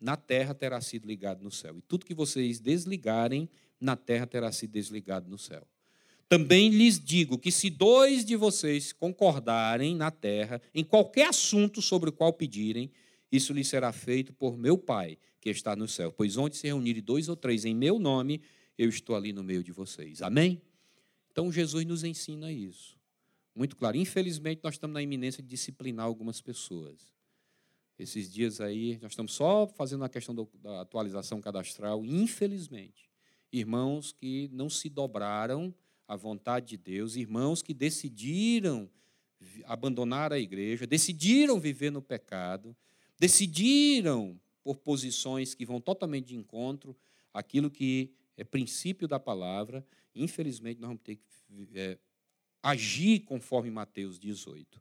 [0.00, 1.76] na terra terá sido ligado no céu.
[1.76, 3.46] E tudo que vocês desligarem
[3.78, 5.68] na terra terá sido desligado no céu.
[6.30, 12.08] Também lhes digo que se dois de vocês concordarem na terra em qualquer assunto sobre
[12.08, 12.90] o qual pedirem,
[13.30, 16.10] isso lhes será feito por meu Pai que está no céu.
[16.10, 18.40] Pois onde se reunirem dois ou três em meu nome,
[18.78, 20.22] eu estou ali no meio de vocês.
[20.22, 20.62] Amém?
[21.30, 22.98] Então Jesus nos ensina isso.
[23.54, 23.96] Muito claro.
[23.96, 27.12] Infelizmente, nós estamos na iminência de disciplinar algumas pessoas.
[27.98, 33.08] Esses dias aí, nós estamos só fazendo a questão da atualização cadastral, infelizmente
[33.52, 35.74] irmãos que não se dobraram
[36.06, 38.88] à vontade de Deus, irmãos que decidiram
[39.64, 42.76] abandonar a igreja, decidiram viver no pecado,
[43.18, 46.96] decidiram por posições que vão totalmente de encontro
[47.32, 49.84] àquilo que é princípio da palavra.
[50.14, 51.98] Infelizmente, nós vamos ter que é,
[52.62, 54.80] agir conforme Mateus 18.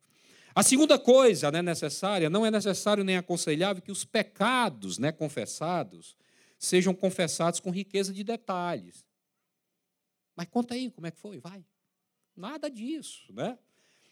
[0.56, 6.16] A segunda coisa né, necessária, não é necessário nem aconselhável que os pecados né, confessados
[6.58, 9.06] sejam confessados com riqueza de detalhes.
[10.36, 11.66] Mas conta aí como é que foi, vai.
[12.36, 13.58] Nada disso, né?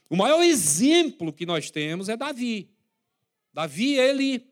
[0.09, 2.69] O maior exemplo que nós temos é Davi.
[3.53, 4.47] Davi, ele,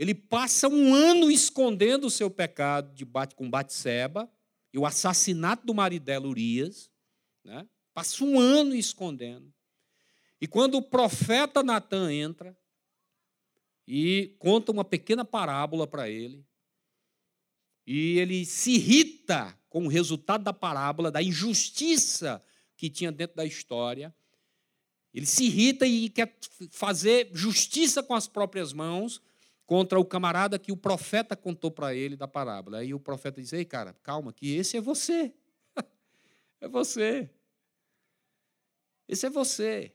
[0.00, 4.32] ele passa um ano escondendo o seu pecado de bate com Batseba
[4.72, 6.90] e o assassinato do marido dela, Urias,
[7.44, 7.68] né?
[7.92, 9.52] Passa um ano escondendo.
[10.40, 12.56] E quando o profeta Natan entra
[13.86, 16.46] e conta uma pequena parábola para ele,
[17.86, 22.42] e ele se irrita com o resultado da parábola, da injustiça
[22.74, 24.14] que tinha dentro da história.
[25.12, 26.38] Ele se irrita e quer
[26.70, 29.20] fazer justiça com as próprias mãos
[29.70, 32.78] contra o camarada que o profeta contou para ele da parábola.
[32.78, 35.32] Aí o profeta diz: Ei, cara, calma, que esse é você.
[36.60, 37.30] é você.
[39.06, 39.94] Esse é você.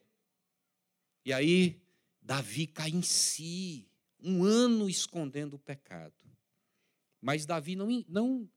[1.25, 1.81] E aí,
[2.21, 3.85] Davi cai em si,
[4.17, 6.15] um ano escondendo o pecado.
[7.19, 8.49] Mas Davi não, não.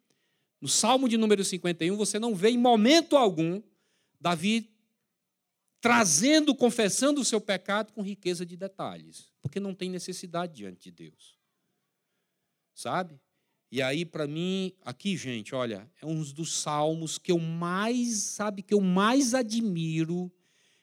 [0.61, 3.61] No Salmo de número 51, você não vê em momento algum
[4.21, 4.73] Davi
[5.81, 10.91] trazendo, confessando o seu pecado com riqueza de detalhes, porque não tem necessidade diante de
[10.91, 11.39] Deus.
[12.75, 13.21] Sabe?
[13.71, 18.63] E aí, para mim, aqui, gente, olha, é um dos salmos que eu mais, sabe,
[18.63, 20.33] que eu mais admiro.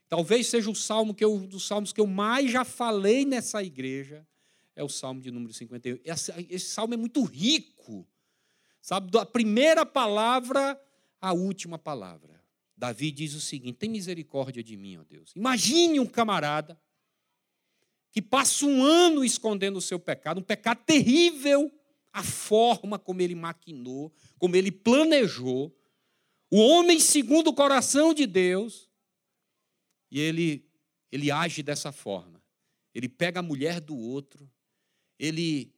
[0.07, 4.25] Talvez seja o salmo que eu, dos salmos que eu mais já falei nessa igreja
[4.75, 5.99] é o Salmo de número 51.
[6.03, 8.05] Esse, esse salmo é muito rico,
[8.81, 9.09] sabe?
[9.09, 10.79] Da primeira palavra
[11.19, 12.34] à última palavra.
[12.77, 15.31] Davi diz o seguinte: tem misericórdia de mim, ó Deus.
[15.35, 16.79] Imagine um camarada
[18.11, 21.71] que passa um ano escondendo o seu pecado, um pecado terrível,
[22.13, 25.75] a forma como ele maquinou, como ele planejou,
[26.49, 28.89] o homem segundo o coração de Deus,
[30.09, 30.65] e ele,
[31.11, 32.41] ele age dessa forma.
[32.93, 34.49] Ele pega a mulher do outro,
[35.19, 35.73] ele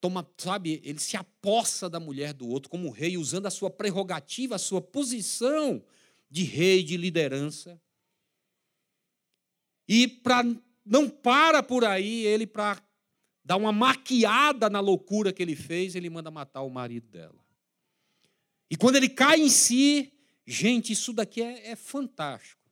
[0.00, 4.54] toma, sabe, ele se apossa da mulher do outro como rei, usando a sua prerrogativa,
[4.54, 5.84] a sua posição
[6.32, 7.78] de rei, de liderança.
[9.86, 10.42] E para
[10.84, 12.82] não para por aí, ele para
[13.44, 17.38] dar uma maquiada na loucura que ele fez, ele manda matar o marido dela.
[18.70, 20.10] E quando ele cai em si,
[20.46, 22.62] gente, isso daqui é, é fantástico.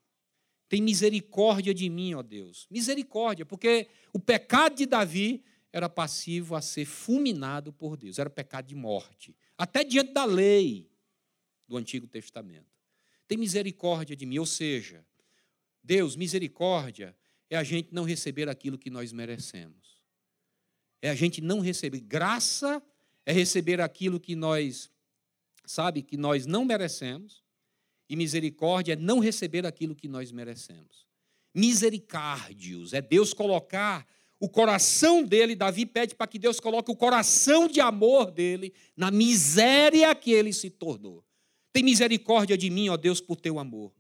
[0.67, 2.67] Tem misericórdia de mim, ó Deus.
[2.71, 8.67] Misericórdia, porque o pecado de Davi era passivo a ser fulminado por Deus, era pecado
[8.67, 10.91] de morte, até diante da lei
[11.69, 12.70] do Antigo Testamento.
[13.31, 15.07] Tem misericórdia de mim, ou seja,
[15.85, 17.17] Deus, misericórdia
[17.49, 20.03] é a gente não receber aquilo que nós merecemos.
[21.01, 22.01] É a gente não receber.
[22.01, 22.83] Graça
[23.25, 24.91] é receber aquilo que nós,
[25.65, 27.45] sabe, que nós não merecemos.
[28.09, 31.07] E misericórdia é não receber aquilo que nós merecemos.
[31.55, 34.05] Misericárdios é Deus colocar
[34.41, 39.09] o coração dele, Davi pede para que Deus coloque o coração de amor dele na
[39.09, 41.25] miséria que ele se tornou.
[41.73, 43.93] Tem misericórdia de mim, ó Deus, por teu amor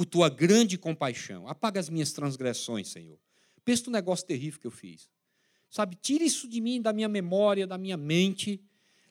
[0.00, 1.46] por tua grande compaixão.
[1.46, 3.18] Apaga as minhas transgressões, Senhor.
[3.62, 5.10] Pensa no negócio terrível que eu fiz.
[5.68, 8.62] Sabe, tira isso de mim, da minha memória, da minha mente.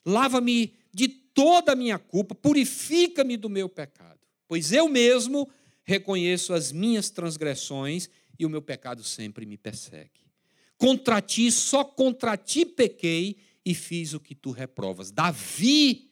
[0.04, 4.20] Lava-me de toda a minha culpa, purifica-me do meu pecado.
[4.48, 5.48] Pois eu mesmo
[5.84, 10.28] reconheço as minhas transgressões e o meu pecado sempre me persegue.
[10.76, 15.12] Contra ti, só contra ti pequei e fiz o que tu reprovas.
[15.12, 16.09] Davi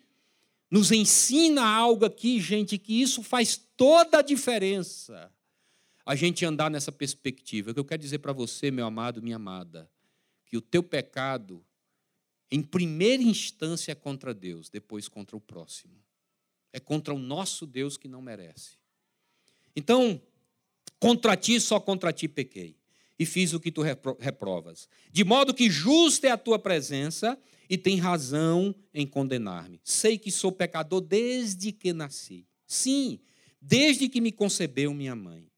[0.69, 5.31] nos ensina algo aqui, gente, que isso faz toda a diferença.
[6.05, 7.71] A gente andar nessa perspectiva.
[7.71, 9.89] O que eu quero dizer para você, meu amado, minha amada,
[10.45, 11.65] que o teu pecado,
[12.51, 16.01] em primeira instância, é contra Deus, depois contra o próximo.
[16.71, 18.77] É contra o nosso Deus que não merece.
[19.75, 20.21] Então,
[20.99, 22.77] contra ti, só contra ti pequei,
[23.19, 23.81] e fiz o que tu
[24.19, 24.87] reprovas.
[25.11, 27.37] De modo que justa é a tua presença
[27.69, 29.79] e tem razão em condenar-me.
[29.83, 32.45] Sei que sou pecador desde que nasci.
[32.65, 33.19] Sim,
[33.61, 35.49] desde que me concebeu minha mãe.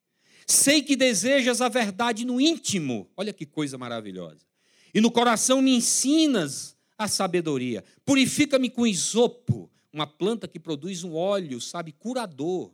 [0.48, 3.10] Sei que desejas a verdade no íntimo.
[3.15, 4.45] Olha que coisa maravilhosa.
[4.93, 7.84] E no coração me ensinas a sabedoria.
[8.04, 12.74] Purifica-me com isopo, uma planta que produz um óleo, sabe, curador.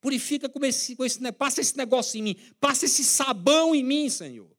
[0.00, 4.08] Purifica com esse, com esse, passa esse negócio em mim, passa esse sabão em mim,
[4.08, 4.57] Senhor.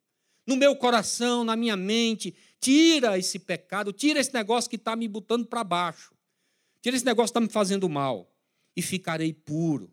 [0.50, 5.08] No meu coração, na minha mente, Tira esse pecado, tira esse negócio que está me
[5.08, 6.14] botando para baixo.
[6.82, 8.30] Tira esse negócio que está me fazendo mal.
[8.76, 9.90] E ficarei puro.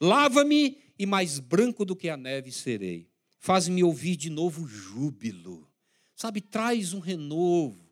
[0.00, 3.08] Lava-me e mais branco do que a neve serei.
[3.40, 5.68] Faz-me ouvir de novo júbilo.
[6.14, 7.88] Sabe, traz um renovo.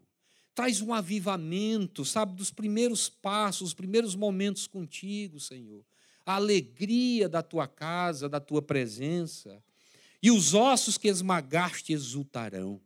[0.54, 5.84] Traz um avivamento, sabe, dos primeiros passos, os primeiros momentos contigo, Senhor.
[6.24, 9.62] A alegria da tua casa, da tua presença.
[10.22, 12.80] E os ossos que esmagaste exultarão.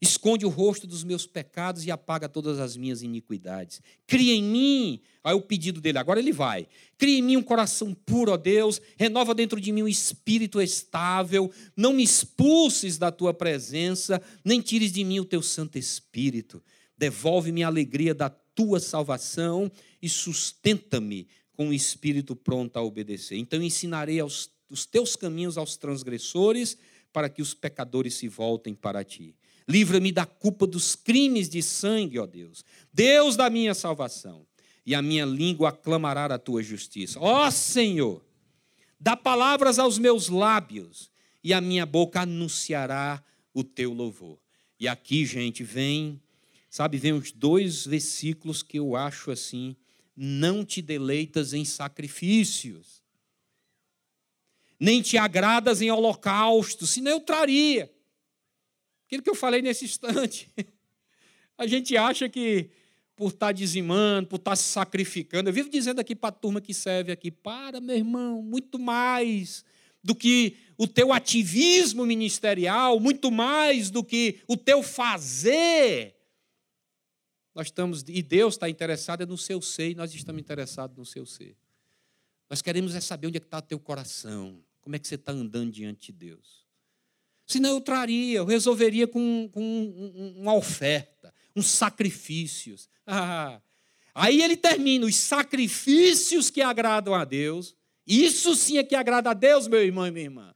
[0.00, 3.80] Esconde o rosto dos meus pecados e apaga todas as minhas iniquidades.
[4.06, 6.68] Cria em mim, aí o pedido dele, agora ele vai.
[6.98, 11.50] Cria em mim um coração puro, ó Deus, renova dentro de mim um espírito estável,
[11.74, 16.62] não me expulses da tua presença, nem tires de mim o teu Santo Espírito.
[16.98, 23.38] Devolve-me a alegria da tua salvação e sustenta-me com o espírito pronto a obedecer.
[23.38, 26.76] Então ensinarei aos, os teus caminhos aos transgressores,
[27.12, 29.36] para que os pecadores se voltem para ti.
[29.68, 32.64] Livra-me da culpa dos crimes de sangue, ó Deus.
[32.92, 34.46] Deus da minha salvação.
[34.84, 37.18] E a minha língua aclamará a tua justiça.
[37.20, 38.22] Ó Senhor,
[39.00, 41.10] dá palavras aos meus lábios,
[41.42, 43.22] e a minha boca anunciará
[43.52, 44.38] o teu louvor.
[44.80, 46.20] E aqui, gente, vem,
[46.68, 49.76] sabe, vem os dois versículos que eu acho assim:
[50.16, 53.03] não te deleitas em sacrifícios,
[54.84, 57.90] nem te agradas em holocausto, senão eu traria.
[59.06, 60.52] Aquilo que eu falei nesse instante.
[61.56, 62.70] A gente acha que
[63.16, 66.32] por estar tá dizimando, por estar tá se sacrificando, eu vivo dizendo aqui para a
[66.32, 69.64] turma que serve aqui, para, meu irmão, muito mais
[70.02, 76.14] do que o teu ativismo ministerial, muito mais do que o teu fazer.
[77.54, 81.24] Nós estamos, e Deus está interessado no seu ser, e nós estamos interessados no seu
[81.24, 81.56] ser.
[82.50, 85.32] Nós queremos é saber onde é está o teu coração, como é que você está
[85.32, 86.62] andando diante de Deus.
[87.46, 92.88] Senão eu traria, eu resolveria com, com uma oferta, uns sacrifícios.
[93.06, 93.60] Ah,
[94.14, 97.76] aí ele termina, os sacrifícios que agradam a Deus.
[98.06, 100.54] Isso sim é que agrada a Deus, meu irmão e minha irmã.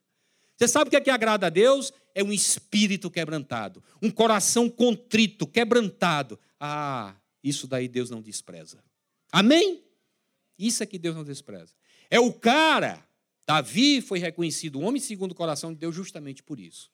[0.56, 1.92] Você sabe o que é que agrada a Deus?
[2.14, 6.40] É um espírito quebrantado, um coração contrito, quebrantado.
[6.58, 7.14] Ah,
[7.44, 8.82] isso daí Deus não despreza.
[9.30, 9.84] Amém?
[10.58, 11.74] Isso é que Deus não despreza.
[12.08, 13.06] É o cara,
[13.48, 16.90] Davi foi reconhecido homem segundo o coração de Deus justamente por isso.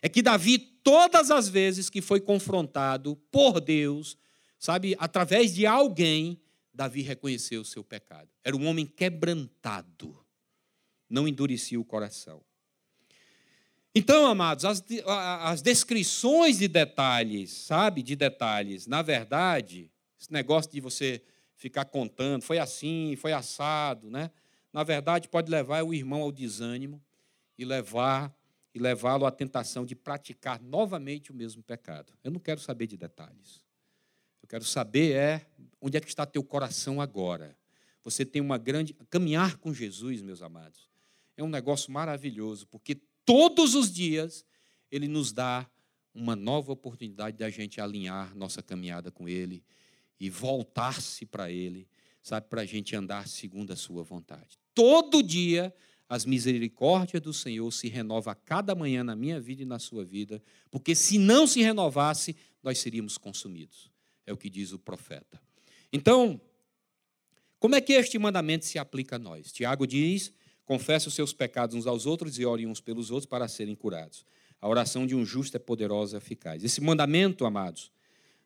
[0.00, 4.16] É que Davi, todas as vezes que foi confrontado por Deus,
[4.56, 6.40] sabe, através de alguém,
[6.72, 8.30] Davi reconheceu o seu pecado.
[8.44, 10.16] Era um homem quebrantado,
[11.08, 12.40] não endurecia o coração.
[13.92, 20.80] Então, amados, as, as descrições de detalhes, sabe, de detalhes, na verdade, esse negócio de
[20.80, 21.20] você
[21.56, 24.30] ficar contando, foi assim, foi assado, né?
[24.72, 27.02] Na verdade, pode levar o irmão ao desânimo
[27.58, 28.34] e levar
[28.74, 32.12] e levá-lo à tentação de praticar novamente o mesmo pecado.
[32.22, 33.64] Eu não quero saber de detalhes.
[34.42, 35.46] Eu quero saber é
[35.80, 37.56] onde é que está teu coração agora.
[38.02, 40.88] Você tem uma grande caminhar com Jesus, meus amados.
[41.36, 42.94] É um negócio maravilhoso, porque
[43.24, 44.44] todos os dias
[44.90, 45.68] ele nos dá
[46.14, 49.64] uma nova oportunidade da gente alinhar nossa caminhada com ele
[50.18, 51.88] e voltar-se para ele,
[52.22, 54.58] sabe, para a gente andar segundo a sua vontade.
[54.74, 55.74] Todo dia
[56.10, 60.04] as misericórdias do Senhor se renovam a cada manhã na minha vida e na sua
[60.04, 63.88] vida, porque se não se renovasse, nós seríamos consumidos.
[64.26, 65.40] É o que diz o profeta.
[65.92, 66.40] Então,
[67.60, 69.52] como é que este mandamento se aplica a nós?
[69.52, 70.32] Tiago diz:
[70.64, 74.24] confesse os seus pecados uns aos outros e orem uns pelos outros para serem curados.
[74.60, 76.64] A oração de um justo é poderosa e eficaz.
[76.64, 77.92] Esse mandamento, amados,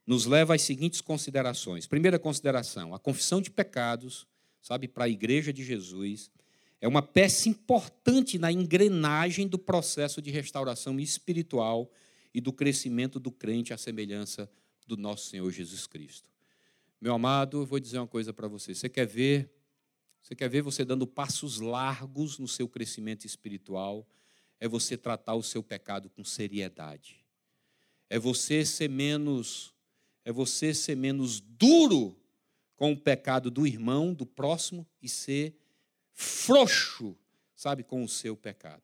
[0.07, 1.86] nos leva às seguintes considerações.
[1.86, 4.26] Primeira consideração: a confissão de pecados,
[4.61, 6.30] sabe, para a igreja de Jesus
[6.80, 11.90] é uma peça importante na engrenagem do processo de restauração espiritual
[12.34, 14.50] e do crescimento do crente à semelhança
[14.86, 16.28] do nosso Senhor Jesus Cristo.
[17.00, 18.74] Meu amado, eu vou dizer uma coisa para você.
[18.74, 19.50] Você quer ver?
[20.20, 24.07] Você quer ver você dando passos largos no seu crescimento espiritual?
[24.61, 27.24] É você tratar o seu pecado com seriedade.
[28.09, 29.74] É você ser menos
[30.25, 32.16] é você ser menos duro
[32.77, 35.55] com o pecado do irmão, do próximo e ser
[36.12, 37.16] frouxo,
[37.55, 38.83] sabe, com o seu pecado.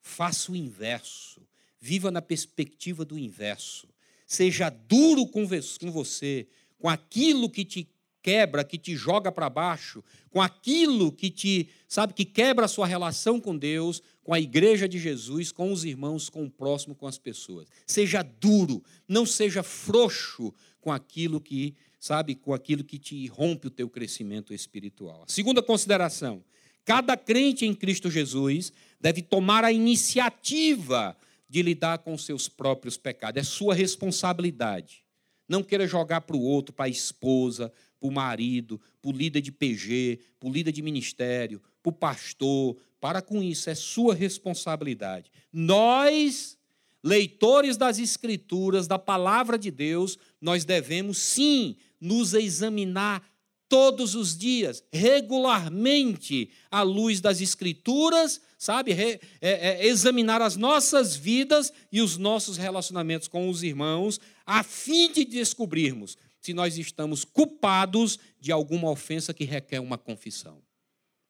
[0.00, 1.46] Faça o inverso.
[1.78, 3.88] Viva na perspectiva do inverso.
[4.26, 6.46] Seja duro com você,
[6.78, 7.88] com aquilo que te
[8.22, 12.86] quebra, que te joga para baixo, com aquilo que te, sabe, que quebra a sua
[12.86, 17.06] relação com Deus, com a igreja de Jesus, com os irmãos, com o próximo, com
[17.06, 17.68] as pessoas.
[17.86, 23.70] Seja duro, não seja frouxo com aquilo que, sabe, com aquilo que te rompe o
[23.70, 25.24] teu crescimento espiritual.
[25.26, 26.42] A segunda consideração,
[26.84, 31.16] Cada crente em Cristo Jesus deve tomar a iniciativa
[31.48, 33.40] de lidar com seus próprios pecados.
[33.40, 35.04] É sua responsabilidade.
[35.48, 39.40] Não queira jogar para o outro, para a esposa, para o marido, para o líder
[39.40, 42.76] de PG, para o líder de ministério, para o pastor.
[43.00, 45.30] Para com isso, é sua responsabilidade.
[45.52, 46.56] Nós,
[47.02, 53.22] leitores das Escrituras, da palavra de Deus, nós devemos sim nos examinar
[53.68, 58.92] todos os dias, regularmente, à luz das Escrituras, sabe?
[58.92, 64.64] Re, é, é, examinar as nossas vidas e os nossos relacionamentos com os irmãos, a
[64.64, 70.60] fim de descobrirmos se nós estamos culpados de alguma ofensa que requer uma confissão.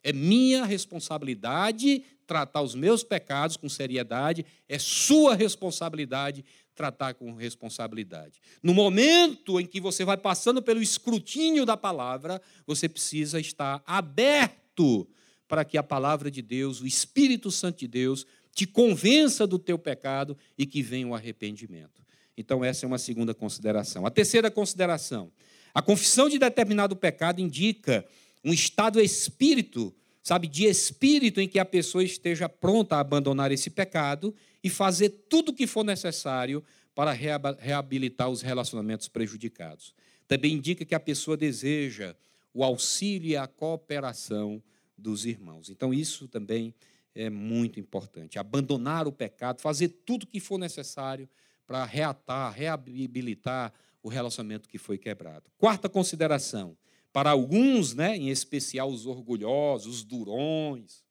[0.03, 6.45] É minha responsabilidade tratar os meus pecados com seriedade, é sua responsabilidade
[6.76, 8.41] tratar com responsabilidade.
[8.62, 15.09] No momento em que você vai passando pelo escrutínio da palavra, você precisa estar aberto
[15.49, 18.24] para que a palavra de Deus, o Espírito Santo de Deus,
[18.55, 22.01] te convença do teu pecado e que venha o arrependimento.
[22.37, 24.07] Então, essa é uma segunda consideração.
[24.07, 25.33] A terceira consideração:
[25.74, 28.07] a confissão de determinado pecado indica
[28.45, 29.93] um estado espírito,
[30.23, 35.11] sabe, de espírito em que a pessoa esteja pronta a abandonar esse pecado e fazer
[35.29, 36.62] tudo o que for necessário
[36.95, 39.95] para reabilitar os relacionamentos prejudicados.
[40.29, 42.14] Também indica que a pessoa deseja
[42.53, 44.62] o auxílio e a cooperação
[44.97, 45.71] dos irmãos.
[45.71, 46.75] Então, isso também
[47.14, 48.39] é muito importante.
[48.39, 51.29] Abandonar o pecado, fazer tudo o que for necessário
[51.66, 55.51] para reatar, reabilitar o relacionamento que foi quebrado.
[55.57, 56.77] Quarta consideração:
[57.13, 61.05] para alguns, né, em especial os orgulhosos, os durões,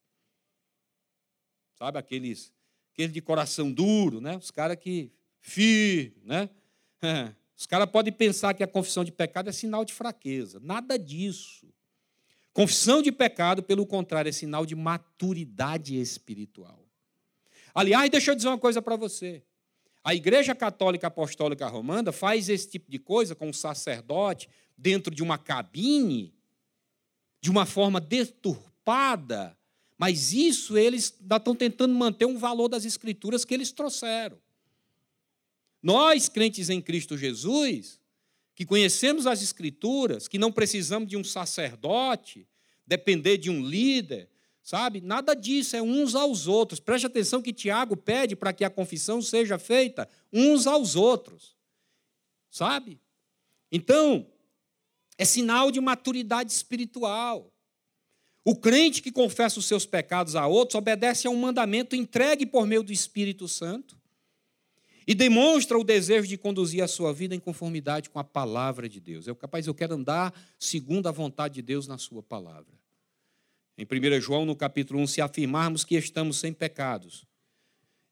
[1.78, 2.52] sabe aqueles
[2.92, 4.36] aquele de coração duro, né?
[4.36, 6.50] Os caras que firme, né?
[7.56, 10.62] Os caras podem pensar que a confissão de pecado é sinal de fraqueza.
[10.62, 11.68] Nada disso.
[12.54, 16.86] Confissão de pecado, pelo contrário, é sinal de maturidade espiritual.
[17.76, 19.44] Aliás, deixa eu dizer uma coisa para você.
[20.02, 25.22] A Igreja Católica Apostólica Romana faz esse tipo de coisa com o sacerdote dentro de
[25.22, 26.34] uma cabine,
[27.42, 29.58] de uma forma deturpada,
[29.98, 34.40] mas isso eles ainda estão tentando manter um valor das escrituras que eles trouxeram.
[35.84, 38.00] Nós, crentes em Cristo Jesus,
[38.56, 42.48] que conhecemos as Escrituras, que não precisamos de um sacerdote,
[42.86, 44.30] depender de um líder,
[44.62, 45.00] sabe?
[45.00, 46.80] Nada disso, é uns aos outros.
[46.80, 51.56] Preste atenção que Tiago pede para que a confissão seja feita uns aos outros,
[52.50, 53.00] sabe?
[53.72, 54.28] Então,
[55.20, 57.54] é sinal de maturidade espiritual.
[58.46, 62.66] O crente que confessa os seus pecados a outros obedece a um mandamento entregue por
[62.66, 64.00] meio do Espírito Santo
[65.06, 69.02] e demonstra o desejo de conduzir a sua vida em conformidade com a palavra de
[69.02, 69.28] Deus.
[69.28, 72.80] É capaz, eu quero andar segundo a vontade de Deus na sua palavra.
[73.78, 77.26] Em 1 João, no capítulo 1, se afirmarmos que estamos sem pecados,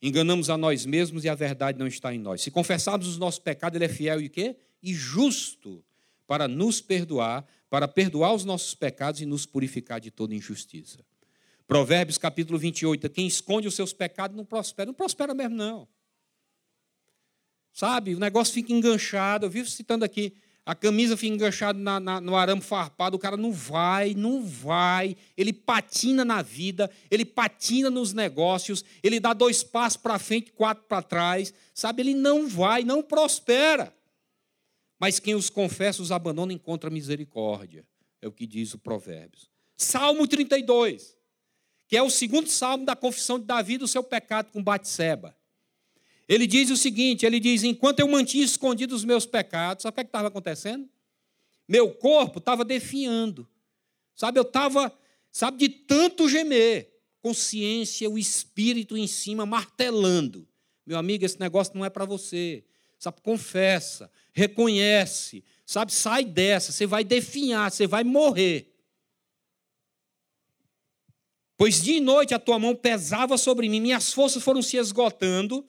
[0.02, 2.42] enganamos a nós mesmos e a verdade não está em nós.
[2.42, 4.58] Se confessarmos os nossos pecados, ele é fiel e quê?
[4.84, 5.84] E justo
[6.28, 11.00] para nos perdoar para perdoar os nossos pecados e nos purificar de toda injustiça.
[11.68, 14.88] Provérbios capítulo 28, quem esconde os seus pecados não prospera.
[14.88, 15.88] Não prospera mesmo, não.
[17.74, 19.46] Sabe, o negócio fica enganchado.
[19.46, 20.34] Eu vivo citando aqui,
[20.66, 25.18] a camisa fica enganchada na, na, no arame farpado, o cara não vai, não vai.
[25.36, 30.86] Ele patina na vida, ele patina nos negócios, ele dá dois passos para frente, quatro
[30.86, 31.54] para trás.
[31.74, 33.94] Sabe, ele não vai, não prospera.
[35.00, 37.86] Mas quem os confessa, os abandona, encontra misericórdia.
[38.22, 39.50] É o que diz o Provérbios.
[39.76, 41.16] Salmo 32,
[41.88, 45.38] que é o segundo salmo da confissão de Davi do seu pecado com Batseba.
[46.28, 49.96] Ele diz o seguinte: ele diz, enquanto eu mantinha escondidos os meus pecados, sabe o
[49.96, 50.90] que é estava acontecendo?
[51.68, 53.48] Meu corpo estava definhando.
[54.16, 54.92] Sabe, eu estava,
[55.32, 56.92] sabe, de tanto gemer,
[57.22, 60.48] consciência, o espírito em cima martelando.
[60.86, 62.64] Meu amigo, esse negócio não é para você.
[62.98, 68.72] Sabe, confessa, reconhece, sabe, sai dessa, você vai definhar, você vai morrer.
[71.58, 75.68] Pois dia e noite a tua mão pesava sobre mim, minhas forças foram se esgotando,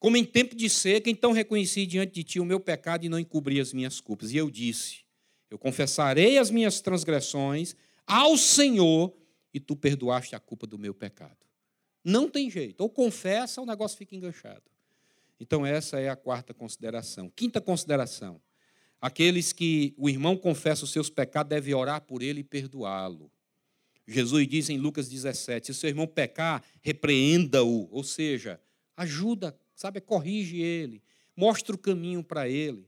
[0.00, 3.18] como em tempo de seca, então reconheci diante de ti o meu pecado e não
[3.18, 4.32] encobri as minhas culpas.
[4.32, 5.04] E eu disse:
[5.48, 9.14] Eu confessarei as minhas transgressões ao Senhor
[9.54, 11.46] e tu perdoaste a culpa do meu pecado.
[12.04, 14.64] Não tem jeito, ou confessa, ou o negócio fica enganchado.
[15.40, 17.32] Então, essa é a quarta consideração.
[17.34, 18.40] Quinta consideração:
[19.00, 23.32] aqueles que o irmão confessa os seus pecados devem orar por ele e perdoá-lo.
[24.06, 28.60] Jesus diz em Lucas 17: se seu irmão pecar, repreenda-o, ou seja,
[28.96, 31.02] ajuda, sabe, corrige ele,
[31.34, 32.86] mostra o caminho para ele.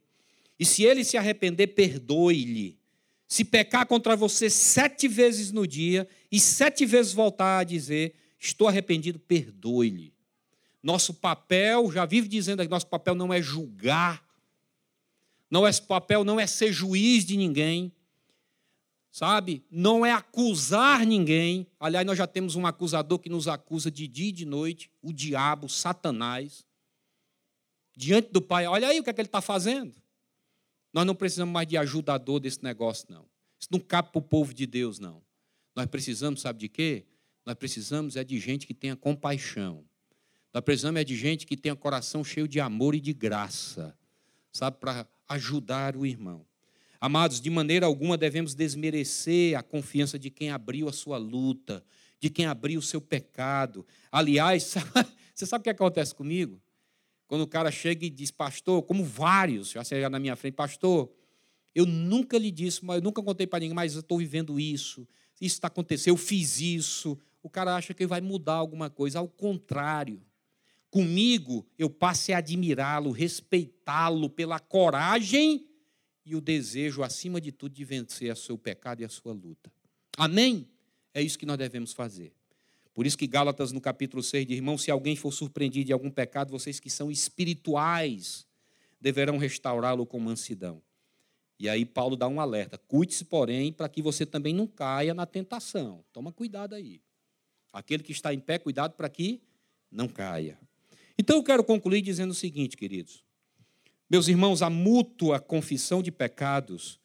[0.59, 2.79] E se ele se arrepender, perdoe-lhe.
[3.27, 8.69] Se pecar contra você sete vezes no dia e sete vezes voltar a dizer, estou
[8.69, 10.13] arrependido, perdoe-lhe.
[10.83, 14.27] Nosso papel, já vive dizendo que nosso papel não é julgar,
[15.49, 17.93] nosso papel não é ser juiz de ninguém,
[19.13, 19.63] sabe?
[19.71, 21.67] Não é acusar ninguém.
[21.79, 25.13] Aliás, nós já temos um acusador que nos acusa de dia e de noite, o
[25.13, 26.65] diabo, Satanás.
[27.95, 29.95] Diante do Pai, olha aí o que, é que ele está fazendo.
[30.93, 33.27] Nós não precisamos mais de ajudador desse negócio, não.
[33.61, 35.23] Isso não cabe para o povo de Deus, não.
[35.77, 37.05] Nós precisamos, sabe de quê?
[37.45, 39.85] Nós precisamos é de gente que tenha compaixão
[40.53, 43.97] nós precisamos é de gente que tenha coração cheio de amor e de graça,
[44.53, 46.45] sabe, para ajudar o irmão.
[47.01, 51.83] Amados, de maneira alguma devemos desmerecer a confiança de quem abriu a sua luta,
[52.21, 53.85] de quem abriu o seu pecado.
[54.11, 54.75] Aliás,
[55.35, 56.61] você sabe o que acontece comigo?
[57.27, 61.11] Quando o cara chega e diz, pastor, como vários já chegaram na minha frente, pastor,
[61.75, 65.09] eu nunca lhe disse, eu nunca contei para ninguém, mas eu estou vivendo isso,
[65.41, 67.19] isso está acontecendo, eu fiz isso.
[67.43, 70.23] O cara acha que vai mudar alguma coisa, ao contrário
[70.93, 75.67] comigo, eu passe a admirá-lo, respeitá-lo pela coragem
[76.25, 79.73] e o desejo, acima de tudo, de vencer o seu pecado e a sua luta.
[80.19, 80.69] Amém?
[81.15, 82.35] É isso que nós devemos fazer.
[82.93, 86.11] Por isso que Gálatas, no capítulo 6, diz, irmão, se alguém for surpreendido de algum
[86.11, 88.47] pecado, vocês que são espirituais
[89.01, 90.83] deverão restaurá-lo com mansidão.
[91.59, 95.25] E aí Paulo dá um alerta: cuide-se, porém, para que você também não caia na
[95.25, 96.05] tentação.
[96.13, 97.01] Toma cuidado aí.
[97.73, 99.41] Aquele que está em pé, cuidado para que
[99.91, 100.59] não caia.
[101.19, 103.25] Então eu quero concluir dizendo o seguinte, queridos.
[104.09, 107.01] Meus irmãos, a mútua confissão de pecados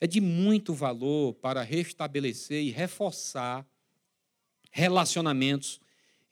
[0.00, 3.66] é de muito valor para restabelecer e reforçar
[4.70, 5.80] relacionamentos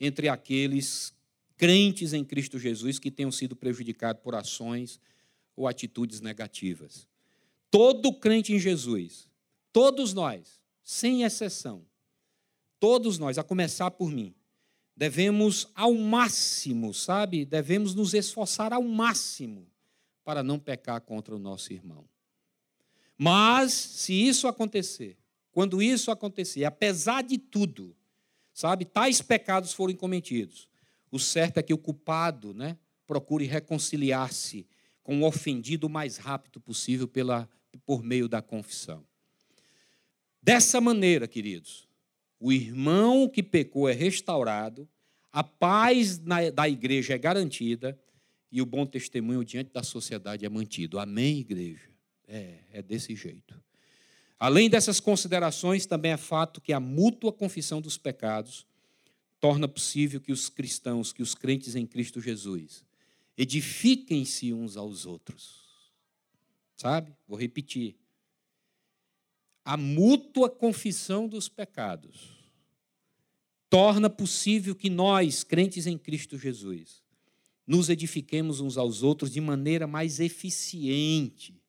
[0.01, 1.13] entre aqueles
[1.57, 5.01] crentes em Cristo Jesus que tenham sido prejudicados por ações
[5.57, 7.09] ou atitudes negativas.
[7.71, 9.29] Todo crente em Jesus,
[9.73, 11.85] todos nós, sem exceção,
[12.79, 14.35] todos nós, a começar por mim,
[14.99, 17.45] devemos ao máximo, sabe?
[17.45, 19.71] Devemos nos esforçar ao máximo
[20.25, 22.05] para não pecar contra o nosso irmão.
[23.17, 25.17] Mas, se isso acontecer,
[25.53, 27.97] quando isso acontecer, apesar de tudo,
[28.53, 30.69] sabe, tais pecados forem cometidos,
[31.13, 32.77] o certo é que o culpado, né,
[33.07, 34.67] procure reconciliar-se
[35.05, 37.49] com o ofendido o mais rápido possível pela,
[37.87, 39.07] por meio da confissão.
[40.43, 41.88] Dessa maneira, queridos,
[42.41, 44.89] o irmão que pecou é restaurado,
[45.33, 47.99] a paz na, da igreja é garantida
[48.51, 50.99] e o bom testemunho diante da sociedade é mantido.
[50.99, 51.91] Amém, igreja?
[52.27, 53.61] É, é desse jeito.
[54.39, 58.67] Além dessas considerações, também é fato que a mútua confissão dos pecados
[59.41, 62.85] torna possível que os cristãos, que os crentes em Cristo Jesus,
[63.37, 65.67] edifiquem-se uns aos outros.
[66.77, 67.13] Sabe?
[67.27, 67.97] Vou repetir.
[69.69, 72.39] A mútua confissão dos pecados
[73.69, 77.03] torna possível que nós, crentes em Cristo Jesus,
[77.67, 81.61] nos edifiquemos uns aos outros de maneira mais eficiente,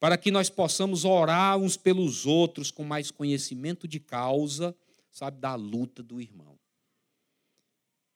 [0.00, 4.74] para que nós possamos orar uns pelos outros com mais conhecimento de causa,
[5.10, 6.58] sabe, da luta do irmão.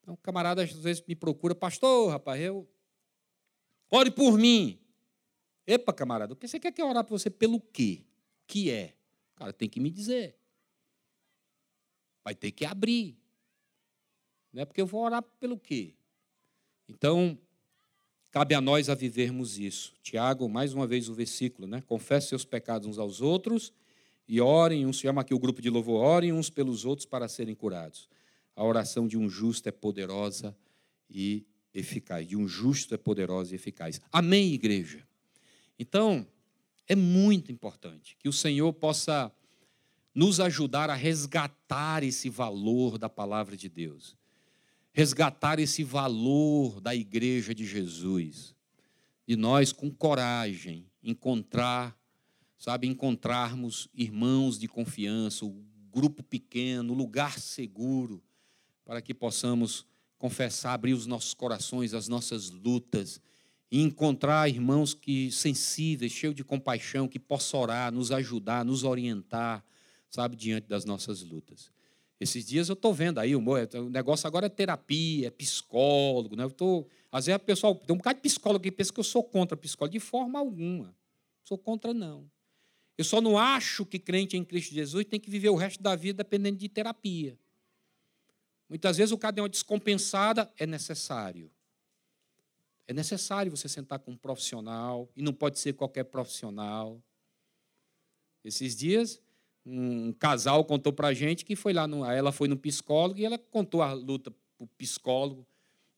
[0.00, 2.66] Então, camarada às vezes me procura, pastor, rapaz, eu
[3.90, 4.78] ore por mim.
[5.66, 8.06] Epa, camarada, o que você quer que eu orar por você pelo quê?
[8.42, 9.01] O que é?
[9.34, 10.36] Cara tem que me dizer.
[12.24, 13.16] Vai ter que abrir.
[14.52, 15.94] Não é porque eu vou orar pelo quê?
[16.88, 17.38] Então,
[18.30, 19.94] cabe a nós a vivermos isso.
[20.02, 21.82] Tiago, mais uma vez o versículo, né?
[21.82, 23.72] Confesse seus pecados uns aos outros
[24.28, 27.54] e orem, uns, chama aqui o grupo de louvor, orem uns pelos outros para serem
[27.54, 28.08] curados.
[28.54, 30.56] A oração de um justo é poderosa
[31.08, 32.26] e eficaz.
[32.28, 34.00] De um justo é poderosa e eficaz.
[34.12, 35.06] Amém, igreja?
[35.78, 36.26] Então,
[36.88, 39.32] é muito importante que o Senhor possa
[40.14, 44.16] nos ajudar a resgatar esse valor da palavra de Deus
[44.92, 48.54] resgatar esse valor da igreja de Jesus.
[49.26, 51.98] E nós, com coragem, encontrar,
[52.58, 58.22] sabe, encontrarmos irmãos de confiança, o grupo pequeno, o lugar seguro,
[58.84, 59.86] para que possamos
[60.18, 63.20] confessar, abrir os nossos corações, as nossas lutas,
[63.72, 69.64] e encontrar irmãos que sensíveis, cheios de compaixão, que possam orar, nos ajudar, nos orientar,
[70.10, 71.72] sabe, diante das nossas lutas.
[72.20, 73.40] Esses dias eu estou vendo aí, o
[73.88, 76.36] negócio agora é terapia, é psicólogo.
[76.36, 76.44] Né?
[76.44, 79.04] Eu tô, às vezes o pessoal, tem um bocado de psicólogo que pensa que eu
[79.04, 79.94] sou contra psicólogo.
[79.94, 80.94] De forma alguma.
[81.42, 82.30] Sou contra, não.
[82.98, 85.96] Eu só não acho que crente em Cristo Jesus tem que viver o resto da
[85.96, 87.38] vida dependendo de terapia.
[88.68, 91.50] Muitas vezes o cara deu uma descompensada, é necessário.
[92.86, 97.02] É necessário você sentar com um profissional, e não pode ser qualquer profissional.
[98.44, 99.20] Esses dias,
[99.64, 103.24] um casal contou para a gente que foi lá, no, ela foi no psicólogo e
[103.24, 105.46] ela contou a luta para o psicólogo,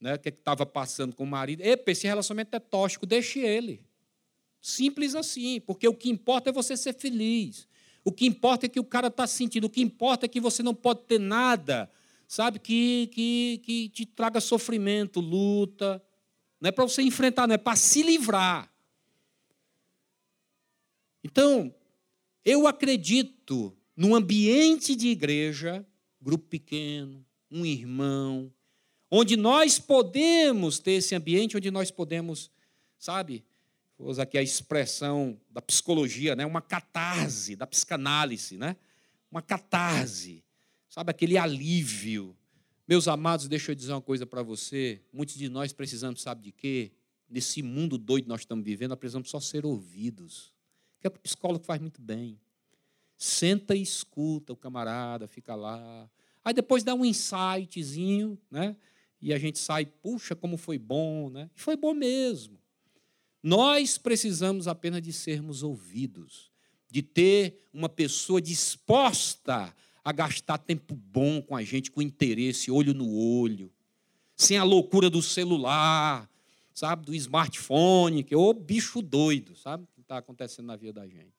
[0.00, 1.62] né, que estava passando com o marido.
[1.62, 3.82] Epa, esse relacionamento é tóxico, deixe ele.
[4.60, 7.66] Simples assim, porque o que importa é você ser feliz.
[8.04, 10.62] O que importa é que o cara está sentindo, o que importa é que você
[10.62, 11.90] não pode ter nada,
[12.28, 16.02] sabe, que, que, que te traga sofrimento, luta.
[16.64, 18.72] Não é para você enfrentar, não é para se livrar.
[21.22, 21.74] Então,
[22.42, 25.86] eu acredito num ambiente de igreja,
[26.18, 28.50] grupo pequeno, um irmão,
[29.10, 32.50] onde nós podemos ter esse ambiente, onde nós podemos,
[32.98, 33.44] sabe,
[33.98, 36.46] vou usar aqui a expressão da psicologia, né?
[36.46, 38.74] uma catarse, da psicanálise, né?
[39.30, 40.42] uma catarse,
[40.88, 42.34] sabe, aquele alívio.
[42.86, 46.52] Meus amados, deixa eu dizer uma coisa para você, muitos de nós precisamos, sabe de
[46.52, 46.92] quê?
[47.28, 50.54] Nesse mundo doido que nós estamos vivendo, nós precisamos só ser ouvidos
[51.04, 52.40] que é o psicólogo faz muito bem.
[53.18, 56.10] Senta e escuta o camarada, fica lá.
[56.42, 58.74] Aí depois dá um insightzinho, né?
[59.20, 61.50] E a gente sai, puxa, como foi bom, né?
[61.54, 62.58] E foi bom mesmo.
[63.42, 66.50] Nós precisamos apenas de sermos ouvidos,
[66.90, 69.74] de ter uma pessoa disposta
[70.04, 73.72] a gastar tempo bom com a gente, com interesse, olho no olho,
[74.36, 76.28] sem a loucura do celular,
[76.74, 79.86] sabe, do smartphone, que é o bicho doido, sabe?
[80.04, 81.34] está acontecendo na vida da gente.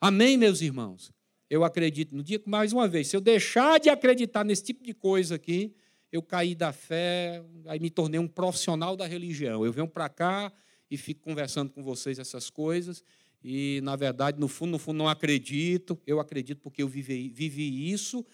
[0.00, 1.12] Amém, meus irmãos?
[1.48, 4.84] Eu acredito no dia que, mais uma vez, se eu deixar de acreditar nesse tipo
[4.84, 5.74] de coisa aqui,
[6.12, 9.64] eu caí da fé, aí me tornei um profissional da religião.
[9.64, 10.52] Eu venho para cá
[10.90, 13.02] e fico conversando com vocês essas coisas,
[13.42, 15.98] e, na verdade, no fundo, no fundo, não acredito.
[16.06, 18.24] Eu acredito porque eu vivi, vivi isso,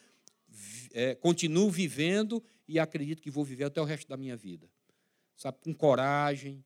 [0.93, 4.69] é, continuo vivendo e acredito que vou viver até o resto da minha vida.
[5.37, 6.65] Sabe, com coragem,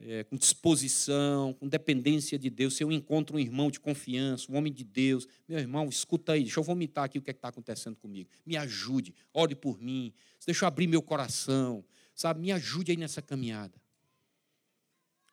[0.00, 4.56] é, com disposição, com dependência de Deus, se eu encontro um irmão de confiança, um
[4.56, 7.48] homem de Deus, meu irmão, escuta aí, deixa eu vomitar aqui o que é está
[7.48, 8.28] acontecendo comigo.
[8.44, 10.12] Me ajude, ore por mim,
[10.44, 11.84] deixa eu abrir meu coração,
[12.14, 12.40] sabe?
[12.40, 13.80] Me ajude aí nessa caminhada.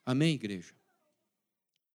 [0.05, 0.73] Amém, igreja?